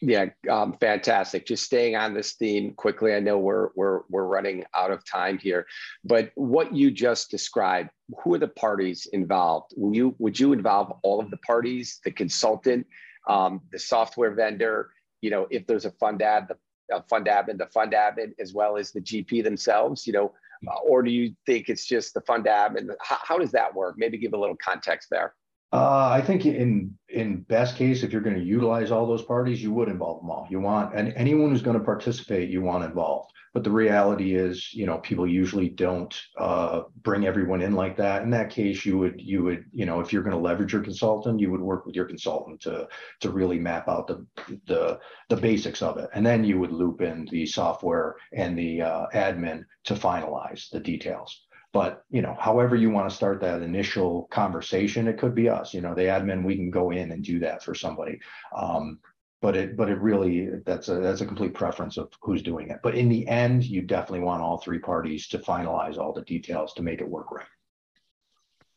Yeah, 0.00 0.26
um, 0.48 0.78
fantastic. 0.80 1.44
Just 1.44 1.64
staying 1.64 1.94
on 1.94 2.14
this 2.14 2.32
theme 2.32 2.72
quickly. 2.72 3.14
I 3.14 3.20
know 3.20 3.36
we're 3.36 3.68
we're 3.76 4.00
we're 4.08 4.24
running 4.24 4.64
out 4.74 4.90
of 4.90 5.04
time 5.04 5.36
here, 5.36 5.66
but 6.04 6.30
what 6.36 6.74
you 6.74 6.90
just 6.90 7.30
described, 7.30 7.90
who 8.22 8.32
are 8.32 8.38
the 8.38 8.48
parties 8.48 9.08
involved? 9.12 9.74
Will 9.76 9.94
you 9.94 10.14
would 10.18 10.40
you 10.40 10.54
involve 10.54 10.90
all 11.02 11.20
of 11.20 11.30
the 11.30 11.36
parties, 11.38 12.00
the 12.02 12.12
consultant, 12.12 12.86
um, 13.28 13.60
the 13.70 13.78
software 13.78 14.30
vendor? 14.30 14.88
You 15.20 15.30
know, 15.30 15.48
if 15.50 15.66
there's 15.66 15.84
a 15.84 15.90
fund 15.90 16.22
ad, 16.22 16.48
the 16.48 16.96
uh, 16.96 17.02
fund 17.10 17.26
admin, 17.26 17.58
the 17.58 17.66
fund 17.66 17.92
admin, 17.92 18.32
as 18.40 18.54
well 18.54 18.78
as 18.78 18.90
the 18.90 19.02
GP 19.02 19.44
themselves. 19.44 20.06
You 20.06 20.14
know, 20.14 20.32
uh, 20.66 20.78
or 20.78 21.02
do 21.02 21.10
you 21.10 21.34
think 21.44 21.68
it's 21.68 21.84
just 21.84 22.14
the 22.14 22.22
fund 22.22 22.46
admin? 22.46 22.88
How, 23.02 23.18
how 23.22 23.38
does 23.38 23.52
that 23.52 23.74
work? 23.74 23.96
Maybe 23.98 24.16
give 24.16 24.32
a 24.32 24.38
little 24.38 24.56
context 24.64 25.08
there. 25.10 25.34
Uh, 25.70 26.08
I 26.10 26.22
think 26.22 26.46
in 26.46 26.96
in 27.10 27.42
best 27.42 27.76
case, 27.76 28.02
if 28.02 28.12
you're 28.12 28.22
going 28.22 28.36
to 28.36 28.42
utilize 28.42 28.90
all 28.90 29.06
those 29.06 29.24
parties, 29.24 29.62
you 29.62 29.72
would 29.72 29.88
involve 29.88 30.20
them 30.20 30.30
all. 30.30 30.46
You 30.50 30.60
want 30.60 30.94
and 30.94 31.12
anyone 31.14 31.50
who's 31.50 31.62
going 31.62 31.78
to 31.78 31.84
participate, 31.84 32.48
you 32.48 32.62
want 32.62 32.84
involved. 32.84 33.32
But 33.54 33.64
the 33.64 33.70
reality 33.70 34.34
is, 34.34 34.72
you 34.72 34.86
know, 34.86 34.98
people 34.98 35.26
usually 35.26 35.68
don't 35.68 36.14
uh, 36.38 36.82
bring 37.02 37.26
everyone 37.26 37.60
in 37.62 37.74
like 37.74 37.96
that. 37.96 38.22
In 38.22 38.30
that 38.30 38.50
case, 38.50 38.86
you 38.86 38.96
would 38.98 39.20
you 39.20 39.42
would 39.42 39.64
you 39.72 39.84
know 39.84 40.00
if 40.00 40.10
you're 40.10 40.22
going 40.22 40.36
to 40.36 40.42
leverage 40.42 40.72
your 40.72 40.82
consultant, 40.82 41.40
you 41.40 41.50
would 41.50 41.60
work 41.60 41.84
with 41.84 41.94
your 41.94 42.06
consultant 42.06 42.60
to 42.62 42.88
to 43.20 43.30
really 43.30 43.58
map 43.58 43.88
out 43.88 44.06
the 44.06 44.26
the 44.66 44.98
the 45.28 45.36
basics 45.36 45.82
of 45.82 45.98
it, 45.98 46.08
and 46.14 46.24
then 46.24 46.44
you 46.44 46.58
would 46.58 46.72
loop 46.72 47.02
in 47.02 47.26
the 47.30 47.44
software 47.44 48.16
and 48.32 48.58
the 48.58 48.80
uh, 48.80 49.06
admin 49.14 49.64
to 49.84 49.94
finalize 49.94 50.70
the 50.70 50.80
details 50.80 51.47
but 51.72 52.04
you 52.10 52.22
know 52.22 52.36
however 52.38 52.76
you 52.76 52.90
want 52.90 53.08
to 53.08 53.14
start 53.14 53.40
that 53.40 53.62
initial 53.62 54.28
conversation 54.30 55.08
it 55.08 55.18
could 55.18 55.34
be 55.34 55.48
us 55.48 55.74
you 55.74 55.80
know 55.80 55.94
the 55.94 56.02
admin 56.02 56.44
we 56.44 56.56
can 56.56 56.70
go 56.70 56.90
in 56.90 57.12
and 57.12 57.24
do 57.24 57.38
that 57.38 57.62
for 57.62 57.74
somebody 57.74 58.18
um, 58.56 58.98
but 59.40 59.56
it 59.56 59.76
but 59.76 59.88
it 59.88 60.00
really 60.00 60.48
that's 60.64 60.88
a 60.88 60.94
that's 60.94 61.20
a 61.20 61.26
complete 61.26 61.54
preference 61.54 61.96
of 61.96 62.10
who's 62.22 62.42
doing 62.42 62.70
it 62.70 62.80
but 62.82 62.94
in 62.94 63.08
the 63.08 63.26
end 63.28 63.64
you 63.64 63.82
definitely 63.82 64.24
want 64.24 64.42
all 64.42 64.58
three 64.58 64.78
parties 64.78 65.28
to 65.28 65.38
finalize 65.38 65.98
all 65.98 66.12
the 66.12 66.22
details 66.22 66.72
to 66.72 66.82
make 66.82 67.00
it 67.00 67.08
work 67.08 67.30
right 67.30 67.46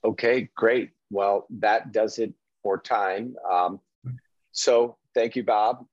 okay 0.04 0.50
great 0.56 0.92
well, 1.12 1.46
that 1.60 1.92
does 1.92 2.18
it 2.18 2.34
for 2.64 2.80
time. 2.80 3.36
Um, 3.50 3.80
so 4.54 4.98
thank 5.14 5.36
you, 5.36 5.44
Bob. 5.44 5.86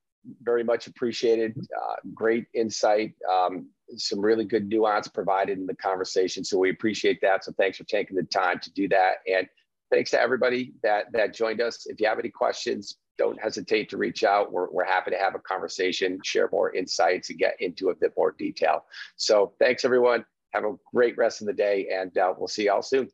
Very 0.42 0.64
much 0.64 0.86
appreciated. 0.86 1.56
Uh, 1.58 1.96
great 2.14 2.46
insight. 2.54 3.14
Um, 3.30 3.68
some 3.96 4.20
really 4.20 4.44
good 4.44 4.68
nuance 4.68 5.08
provided 5.08 5.58
in 5.58 5.66
the 5.66 5.76
conversation. 5.76 6.44
So 6.44 6.58
we 6.58 6.70
appreciate 6.70 7.20
that. 7.22 7.44
So 7.44 7.52
thanks 7.58 7.78
for 7.78 7.84
taking 7.84 8.16
the 8.16 8.24
time 8.24 8.60
to 8.60 8.72
do 8.72 8.88
that. 8.88 9.16
And 9.32 9.48
thanks 9.90 10.10
to 10.10 10.20
everybody 10.20 10.72
that 10.82 11.06
that 11.12 11.34
joined 11.34 11.60
us. 11.60 11.86
If 11.86 12.00
you 12.00 12.06
have 12.06 12.18
any 12.18 12.30
questions, 12.30 12.96
don't 13.16 13.40
hesitate 13.40 13.88
to 13.90 13.96
reach 13.96 14.22
out. 14.22 14.52
We're, 14.52 14.70
we're 14.70 14.84
happy 14.84 15.10
to 15.10 15.18
have 15.18 15.34
a 15.34 15.40
conversation, 15.40 16.18
share 16.24 16.48
more 16.52 16.74
insights, 16.74 17.30
and 17.30 17.38
get 17.38 17.56
into 17.60 17.90
a 17.90 17.94
bit 17.94 18.12
more 18.16 18.34
detail. 18.38 18.84
So 19.16 19.54
thanks, 19.58 19.84
everyone. 19.84 20.24
Have 20.54 20.64
a 20.64 20.76
great 20.94 21.18
rest 21.18 21.42
of 21.42 21.46
the 21.46 21.52
day, 21.52 21.88
and 21.92 22.16
uh, 22.16 22.32
we'll 22.38 22.48
see 22.48 22.66
y'all 22.66 22.80
soon. 22.80 23.10